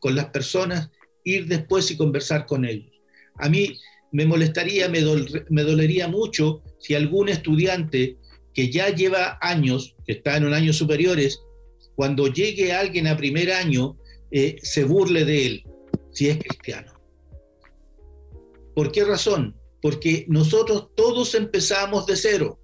con 0.00 0.14
las 0.14 0.26
personas, 0.26 0.90
ir 1.24 1.46
después 1.46 1.90
y 1.90 1.96
conversar 1.96 2.46
con 2.46 2.64
ellos. 2.64 2.92
A 3.36 3.48
mí 3.48 3.76
me 4.12 4.26
molestaría, 4.26 4.88
me, 4.88 5.00
dolería 5.62 6.08
mucho 6.08 6.62
si 6.78 6.94
algún 6.94 7.28
estudiante 7.28 8.16
que 8.54 8.70
ya 8.70 8.88
lleva 8.94 9.38
años, 9.40 9.94
que 10.04 10.12
está 10.12 10.36
en 10.36 10.44
un 10.44 10.54
año 10.54 10.72
superiores, 10.72 11.40
cuando 11.94 12.26
llegue 12.26 12.72
alguien 12.72 13.06
a 13.06 13.16
primer 13.16 13.52
año, 13.52 13.96
eh, 14.30 14.56
se 14.62 14.84
burle 14.84 15.24
de 15.24 15.46
él, 15.46 15.64
si 16.12 16.28
es 16.28 16.38
cristiano. 16.38 16.92
¿Por 18.74 18.90
qué 18.90 19.04
razón? 19.04 19.56
Porque 19.82 20.24
nosotros 20.28 20.88
todos 20.96 21.34
empezamos 21.34 22.06
de 22.06 22.16
cero. 22.16 22.58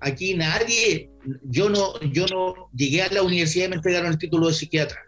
Aquí 0.00 0.34
nadie, 0.34 1.09
yo 1.44 1.68
no, 1.68 2.00
yo 2.12 2.26
no 2.26 2.70
llegué 2.74 3.02
a 3.02 3.12
la 3.12 3.22
universidad 3.22 3.66
y 3.66 3.68
me 3.70 3.76
entregaron 3.76 4.12
el 4.12 4.18
título 4.18 4.48
de 4.48 4.54
psiquiatra. 4.54 4.98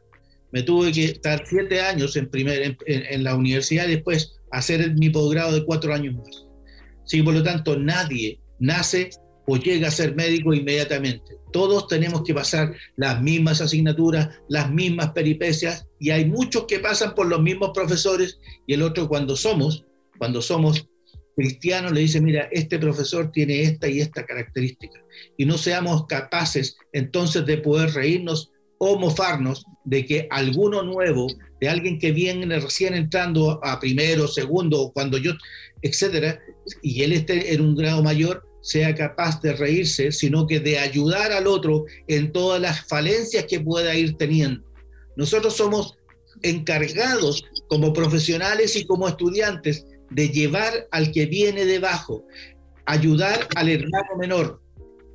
Me 0.53 0.63
tuve 0.63 0.93
que 0.93 1.05
estar 1.07 1.43
siete 1.47 1.81
años 1.81 2.17
en, 2.17 2.29
primer, 2.29 2.77
en 2.87 3.25
la 3.25 3.35
universidad 3.35 3.89
y 3.89 3.93
después 3.93 4.35
hacer 4.51 4.95
mi 4.95 5.11
posgrado 5.11 5.53
de 5.53 5.65
cuatro 5.65 5.95
años 5.95 6.15
más. 6.15 6.47
Sí, 7.05 7.23
por 7.23 7.35
lo 7.35 7.43
tanto, 7.43 7.79
nadie 7.79 8.39
nace 8.59 9.11
o 9.47 9.57
llega 9.57 9.89
a 9.89 9.91
ser 9.91 10.15
médico 10.15 10.55
inmediatamente. 10.55 11.37
Todos 11.53 11.89
tenemos 11.89 12.23
que 12.23 12.35
pasar 12.35 12.75
las 12.97 13.21
mismas 13.21 13.61
asignaturas, 13.61 14.29
las 14.49 14.71
mismas 14.71 15.11
peripecias, 15.13 15.87
y 15.99 16.11
hay 16.11 16.25
muchos 16.25 16.65
que 16.67 16.79
pasan 16.79 17.15
por 17.15 17.27
los 17.27 17.43
mismos 17.43 17.71
profesores, 17.75 18.39
y 18.67 18.75
el 18.75 18.83
otro 18.83 19.09
cuando 19.09 19.37
somos, 19.37 19.85
cuando 20.19 20.41
somos 20.41 20.89
cristianos, 21.37 21.93
le 21.93 22.01
dice, 22.01 22.21
mira, 22.21 22.49
este 22.53 22.79
profesor 22.79 23.31
tiene 23.33 23.63
esta 23.63 23.89
y 23.89 24.01
esta 24.01 24.25
característica, 24.25 25.01
y 25.37 25.47
no 25.47 25.59
seamos 25.59 26.07
capaces 26.07 26.77
entonces 26.93 27.47
de 27.47 27.59
poder 27.59 27.91
reírnos 27.91 28.51
o 28.79 28.99
mofarnos 28.99 29.65
de 29.85 30.05
que 30.05 30.27
alguno 30.31 30.83
nuevo, 30.83 31.29
de 31.61 31.69
alguien 31.69 31.99
que 31.99 32.11
viene 32.11 32.59
recién 32.59 32.95
entrando 32.95 33.61
a 33.65 33.79
primero, 33.79 34.27
segundo, 34.27 34.91
cuando 34.93 35.19
yo, 35.19 35.33
etcétera, 35.83 36.41
y 36.83 37.03
él 37.03 37.13
esté 37.13 37.55
en 37.55 37.61
un 37.61 37.77
grado 37.77 38.03
mayor, 38.03 38.45
sea 38.61 38.95
capaz 38.95 39.41
de 39.41 39.53
reírse, 39.53 40.13
sino 40.13 40.47
que 40.47 40.61
de 40.61 40.79
ayudar 40.79 41.33
al 41.33 41.47
otro 41.47 41.85
en 42.09 42.33
todas 42.33 42.61
las 42.61 42.87
falencias 42.87 43.45
que 43.45 43.61
pueda 43.61 43.95
ir 43.95 44.17
teniendo. 44.17 44.65
Nosotros 45.17 45.57
somos 45.57 45.97
encargados 46.43 47.45
como 47.69 47.93
profesionales 47.93 48.75
y 48.77 48.85
como 48.85 49.09
estudiantes 49.09 49.85
de 50.15 50.29
llevar 50.29 50.89
al 50.91 51.13
que 51.13 51.27
viene 51.27 51.65
debajo, 51.65 52.27
ayudar 52.87 53.49
al 53.55 53.69
hermano 53.69 54.17
menor, 54.19 54.63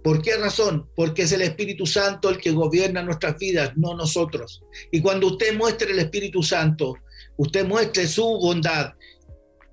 ¿Por 0.07 0.21
qué 0.21 0.37
razón? 0.37 0.87
Porque 0.95 1.23
es 1.23 1.33
el 1.33 1.41
Espíritu 1.41 1.85
Santo 1.85 2.29
el 2.29 2.37
que 2.37 2.51
gobierna 2.51 3.03
nuestras 3.03 3.37
vidas, 3.37 3.73
no 3.75 3.93
nosotros. 3.93 4.63
Y 4.89 5.01
cuando 5.01 5.27
usted 5.27 5.53
muestre 5.53 5.91
el 5.91 5.99
Espíritu 5.99 6.41
Santo, 6.41 6.95
usted 7.35 7.65
muestre 7.65 8.07
su 8.07 8.23
bondad, 8.23 8.93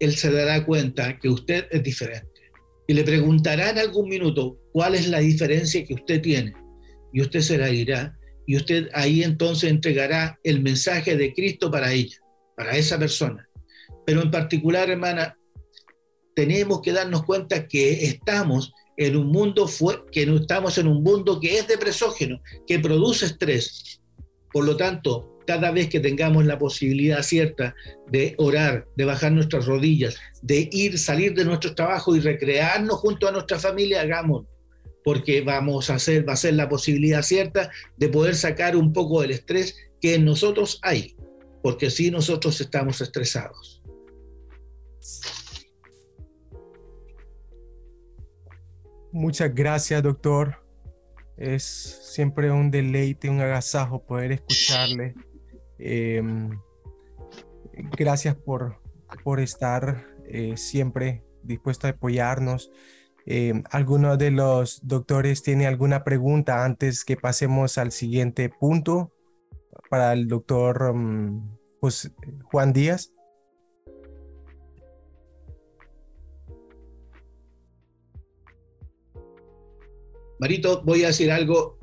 Él 0.01 0.17
se 0.17 0.33
dará 0.33 0.67
cuenta 0.67 1.21
que 1.21 1.29
usted 1.29 1.67
es 1.71 1.85
diferente. 1.85 2.51
Y 2.89 2.95
le 2.95 3.05
preguntará 3.05 3.71
en 3.71 3.79
algún 3.79 4.09
minuto 4.09 4.59
cuál 4.73 4.97
es 4.97 5.07
la 5.07 5.21
diferencia 5.21 5.85
que 5.85 5.95
usted 5.95 6.21
tiene. 6.21 6.53
Y 7.13 7.21
usted 7.21 7.39
se 7.41 7.57
la 7.57 7.69
dirá. 7.69 8.19
Y 8.45 8.57
usted 8.57 8.89
ahí 8.93 9.23
entonces 9.23 9.71
entregará 9.71 10.41
el 10.43 10.63
mensaje 10.63 11.17
de 11.17 11.33
Cristo 11.33 11.71
para 11.71 11.93
ella, 11.93 12.19
para 12.57 12.77
esa 12.77 12.99
persona. 12.99 13.49
Pero 14.05 14.23
en 14.23 14.31
particular, 14.31 14.91
hermana, 14.91 15.37
tenemos 16.35 16.83
que 16.83 16.93
darnos 16.93 17.25
cuenta 17.25 17.67
que 17.67 18.05
estamos 18.05 18.73
en 18.97 19.17
un 19.17 19.29
mundo 19.29 19.69
que 20.13 20.27
no 20.27 20.37
estamos 20.37 20.79
en 20.79 20.89
un 20.89 21.03
mundo 21.03 21.41
que 21.41 21.59
es 21.59 21.67
depresógeno, 21.67 22.41
que 22.67 22.79
produce 22.79 23.27
estrés. 23.27 24.01
Por 24.53 24.65
lo 24.65 24.77
tanto, 24.77 25.35
cada 25.47 25.71
vez 25.71 25.89
que 25.89 26.01
tengamos 26.01 26.45
la 26.45 26.59
posibilidad 26.59 27.23
cierta 27.23 27.75
de 28.11 28.35
orar, 28.39 28.87
de 28.97 29.05
bajar 29.05 29.33
nuestras 29.33 29.67
rodillas, 29.67 30.17
de 30.43 30.69
ir, 30.73 30.99
salir 30.99 31.35
de 31.35 31.45
nuestro 31.45 31.75
trabajo 31.75 32.15
y 32.15 32.21
recrearnos 32.21 32.99
junto 32.99 33.29
a 33.29 33.33
nuestra 33.33 33.59
familia, 33.59 34.03
hagámoslo, 34.03 34.49
porque 35.05 35.43
vamos 35.43 35.91
a 35.91 35.97
hacer, 35.97 36.27
va 36.27 36.33
a 36.33 36.37
ser 36.37 36.55
la 36.55 36.69
posibilidad 36.69 37.23
cierta 37.23 37.71
de 37.97 38.09
poder 38.09 38.35
sacar 38.37 38.77
un 38.77 38.93
poco 38.93 39.21
del 39.21 39.33
estrés 39.33 39.77
que 40.01 40.15
en 40.15 40.25
nosotros 40.25 40.79
hay, 40.83 41.15
porque 41.63 41.91
si 41.91 42.11
nosotros 42.11 42.61
estamos 42.61 43.01
estresados. 43.01 43.83
Muchas 49.13 49.55
gracias, 49.55 50.03
doctor. 50.03 50.57
Es 51.37 51.65
siempre 52.13 52.51
un 52.51 52.71
deleite, 52.71 53.31
un 53.31 53.41
agasajo 53.41 54.05
poder 54.05 54.33
escucharle. 54.33 55.15
Em, 55.79 56.51
gracias 57.97 58.35
por, 58.37 58.81
por 59.23 59.41
estar 59.41 60.05
eh, 60.27 60.57
siempre 60.57 61.25
dispuesto 61.45 61.87
a 61.87 61.91
apoyarnos. 61.91 62.73
Eh, 63.27 63.63
¿Alguno 63.71 64.17
de 64.17 64.31
los 64.31 64.81
doctores 64.87 65.43
tiene 65.43 65.67
alguna 65.67 66.05
pregunta 66.05 66.65
antes 66.65 67.05
que 67.05 67.17
pasemos 67.17 67.79
al 67.79 67.93
siguiente 67.93 68.49
punto 68.49 69.13
para 69.89 70.13
el 70.13 70.29
doctor 70.29 70.93
mm, 70.93 71.57
Juan 72.51 72.73
Díaz? 72.73 73.14
Marito, 80.41 80.83
voy 80.85 81.05
a 81.05 81.09
decir 81.09 81.31
algo 81.31 81.79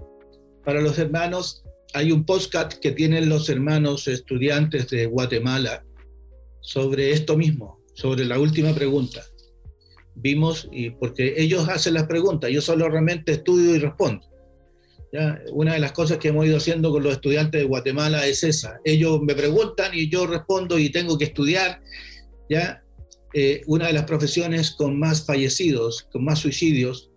para 0.65 0.81
los 0.81 0.99
hermanos. 0.99 1.63
Hay 1.93 2.11
un 2.11 2.25
podcast 2.25 2.73
que 2.73 2.91
tienen 2.91 3.29
los 3.29 3.49
hermanos 3.49 4.07
estudiantes 4.07 4.89
de 4.89 5.05
Guatemala 5.05 5.85
sobre 6.61 7.11
esto 7.11 7.37
mismo, 7.37 7.79
sobre 7.95 8.25
la 8.25 8.39
última 8.39 8.73
pregunta. 8.73 9.23
Vimos, 10.15 10.67
y 10.71 10.89
porque 10.89 11.33
ellos 11.37 11.67
hacen 11.69 11.93
las 11.93 12.07
preguntas, 12.07 12.51
yo 12.51 12.61
solo 12.61 12.89
realmente 12.89 13.31
estudio 13.31 13.75
y 13.75 13.79
respondo. 13.79 14.27
Una 15.51 15.73
de 15.73 15.79
las 15.79 15.91
cosas 15.91 16.19
que 16.19 16.29
hemos 16.29 16.45
ido 16.45 16.57
haciendo 16.57 16.91
con 16.91 17.03
los 17.03 17.13
estudiantes 17.13 17.61
de 17.61 17.67
Guatemala 17.67 18.25
es 18.27 18.43
esa. 18.43 18.79
Ellos 18.85 19.21
me 19.21 19.35
preguntan 19.35 19.91
y 19.93 20.09
yo 20.09 20.25
respondo 20.25 20.79
y 20.79 20.89
tengo 20.89 21.17
que 21.17 21.25
estudiar. 21.25 21.81
¿ya? 22.49 22.81
Eh, 23.33 23.61
una 23.67 23.87
de 23.87 23.93
las 23.93 24.03
profesiones 24.03 24.71
con 24.71 24.97
más 24.97 25.25
fallecidos, 25.25 26.07
con 26.11 26.23
más 26.23 26.39
suicidios, 26.39 27.10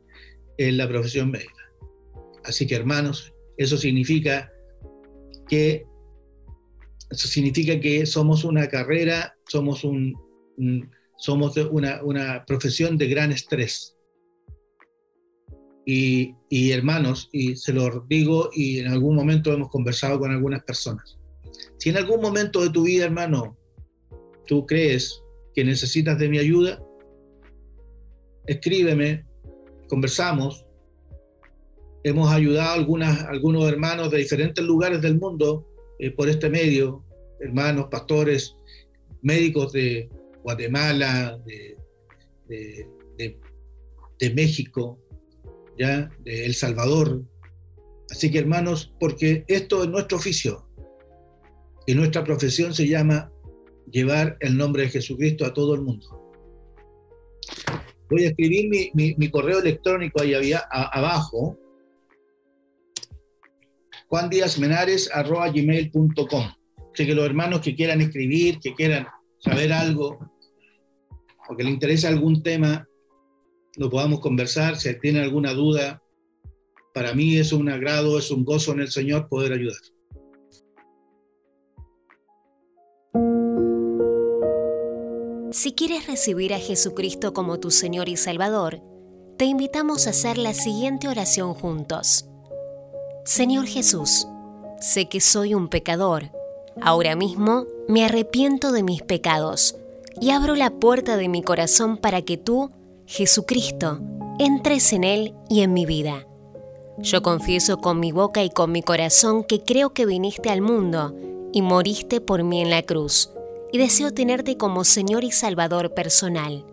en 0.58 0.76
la 0.76 0.88
profesión 0.88 1.30
médica. 1.30 1.52
Así 2.44 2.66
que 2.66 2.76
hermanos, 2.76 3.32
eso 3.56 3.76
significa 3.76 4.50
que 5.48 5.84
significa 7.10 7.78
que 7.80 8.06
somos 8.06 8.44
una 8.44 8.68
carrera, 8.68 9.36
somos 9.46 9.84
un, 9.84 10.14
somos 11.16 11.56
una, 11.56 12.02
una, 12.02 12.44
profesión 12.44 12.98
de 12.98 13.08
gran 13.08 13.32
estrés. 13.32 13.96
Y, 15.86 16.34
y, 16.48 16.70
hermanos, 16.70 17.28
y 17.30 17.56
se 17.56 17.72
lo 17.72 18.04
digo, 18.08 18.50
y 18.54 18.80
en 18.80 18.88
algún 18.88 19.14
momento 19.14 19.52
hemos 19.52 19.68
conversado 19.68 20.18
con 20.18 20.32
algunas 20.32 20.64
personas. 20.64 21.18
Si 21.78 21.90
en 21.90 21.98
algún 21.98 22.20
momento 22.20 22.62
de 22.62 22.70
tu 22.70 22.84
vida, 22.84 23.04
hermano, 23.04 23.56
tú 24.46 24.64
crees 24.66 25.22
que 25.54 25.64
necesitas 25.64 26.18
de 26.18 26.28
mi 26.28 26.38
ayuda, 26.38 26.82
escríbeme, 28.46 29.24
conversamos. 29.88 30.66
Hemos 32.02 32.30
ayudado 32.30 32.70
a 32.70 33.28
algunos 33.30 33.68
hermanos 33.68 34.10
de 34.10 34.18
diferentes 34.18 34.64
lugares 34.64 35.00
del 35.00 35.18
mundo 35.18 35.66
eh, 35.98 36.10
por 36.10 36.28
este 36.28 36.50
medio, 36.50 37.04
hermanos, 37.40 37.86
pastores, 37.90 38.56
médicos 39.22 39.72
de 39.72 40.08
Guatemala, 40.42 41.38
de, 41.46 41.76
de, 44.18 44.30
México, 44.34 44.98
ya, 45.78 46.10
de 46.24 46.46
El 46.46 46.54
Salvador. 46.54 47.22
Así 48.10 48.30
que 48.30 48.38
hermanos, 48.38 48.94
porque 49.00 49.44
esto 49.48 49.82
es 49.82 49.88
nuestro 49.88 50.18
oficio 50.18 50.68
y 51.86 51.94
nuestra 51.94 52.24
profesión 52.24 52.74
se 52.74 52.88
llama 52.88 53.30
llevar 53.90 54.36
el 54.40 54.56
nombre 54.56 54.84
de 54.84 54.88
Jesucristo 54.90 55.44
a 55.44 55.52
todo 55.52 55.74
el 55.74 55.82
mundo. 55.82 56.23
Voy 58.14 58.24
a 58.26 58.28
escribir 58.28 58.70
mi, 58.94 59.28
correo 59.28 59.58
electrónico 59.58 60.22
ahí 60.22 60.34
había, 60.34 60.60
abajo, 60.70 61.58
juandíazmenares.gmail.com. 64.06 66.44
Así 66.92 67.06
que 67.06 67.12
los 67.12 67.26
hermanos 67.26 67.60
que 67.60 67.74
quieran 67.74 68.00
escribir, 68.00 68.60
que 68.60 68.72
quieran 68.72 69.08
saber 69.38 69.72
algo, 69.72 70.20
o 71.48 71.56
que 71.56 71.64
les 71.64 71.72
interese 71.72 72.06
algún 72.06 72.40
tema, 72.40 72.86
lo 73.78 73.90
podamos 73.90 74.20
conversar. 74.20 74.76
Si 74.76 74.96
tienen 75.00 75.24
alguna 75.24 75.52
duda, 75.52 76.00
para 76.92 77.14
mí 77.14 77.36
es 77.36 77.52
un 77.52 77.68
agrado, 77.68 78.16
es 78.16 78.30
un 78.30 78.44
gozo 78.44 78.74
en 78.74 78.80
el 78.82 78.92
Señor 78.92 79.28
poder 79.28 79.54
ayudar. 79.54 79.80
Si 85.54 85.70
quieres 85.70 86.08
recibir 86.08 86.52
a 86.52 86.58
Jesucristo 86.58 87.32
como 87.32 87.60
tu 87.60 87.70
Señor 87.70 88.08
y 88.08 88.16
Salvador, 88.16 88.82
te 89.36 89.44
invitamos 89.44 90.08
a 90.08 90.10
hacer 90.10 90.36
la 90.36 90.52
siguiente 90.52 91.06
oración 91.06 91.54
juntos. 91.54 92.26
Señor 93.24 93.66
Jesús, 93.66 94.26
sé 94.80 95.08
que 95.08 95.20
soy 95.20 95.54
un 95.54 95.68
pecador. 95.68 96.32
Ahora 96.82 97.14
mismo 97.14 97.66
me 97.86 98.04
arrepiento 98.04 98.72
de 98.72 98.82
mis 98.82 99.02
pecados 99.02 99.76
y 100.20 100.30
abro 100.30 100.56
la 100.56 100.70
puerta 100.70 101.16
de 101.16 101.28
mi 101.28 101.40
corazón 101.40 101.98
para 101.98 102.22
que 102.22 102.36
tú, 102.36 102.72
Jesucristo, 103.06 104.00
entres 104.40 104.92
en 104.92 105.04
él 105.04 105.34
y 105.48 105.60
en 105.60 105.72
mi 105.72 105.86
vida. 105.86 106.26
Yo 106.98 107.22
confieso 107.22 107.78
con 107.78 108.00
mi 108.00 108.10
boca 108.10 108.42
y 108.42 108.50
con 108.50 108.72
mi 108.72 108.82
corazón 108.82 109.44
que 109.44 109.60
creo 109.62 109.94
que 109.94 110.04
viniste 110.04 110.50
al 110.50 110.62
mundo 110.62 111.14
y 111.52 111.62
moriste 111.62 112.20
por 112.20 112.42
mí 112.42 112.60
en 112.60 112.70
la 112.70 112.82
cruz 112.82 113.30
y 113.74 113.78
deseo 113.78 114.14
tenerte 114.14 114.56
como 114.56 114.84
Señor 114.84 115.24
y 115.24 115.32
Salvador 115.32 115.94
personal. 115.94 116.64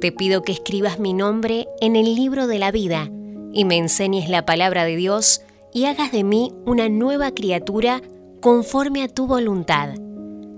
Te 0.00 0.10
pido 0.10 0.40
que 0.40 0.52
escribas 0.52 0.98
mi 0.98 1.12
nombre 1.12 1.68
en 1.82 1.96
el 1.96 2.14
libro 2.14 2.46
de 2.46 2.58
la 2.58 2.70
vida 2.70 3.10
y 3.52 3.66
me 3.66 3.76
enseñes 3.76 4.30
la 4.30 4.46
palabra 4.46 4.86
de 4.86 4.96
Dios 4.96 5.42
y 5.70 5.84
hagas 5.84 6.10
de 6.10 6.24
mí 6.24 6.54
una 6.64 6.88
nueva 6.88 7.32
criatura 7.32 8.00
conforme 8.40 9.02
a 9.02 9.08
tu 9.08 9.26
voluntad. 9.26 9.96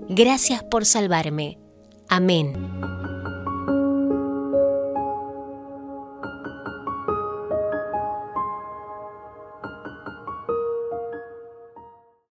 Gracias 0.07 0.63
por 0.63 0.85
salvarme. 0.85 1.57
Amén. 2.07 2.53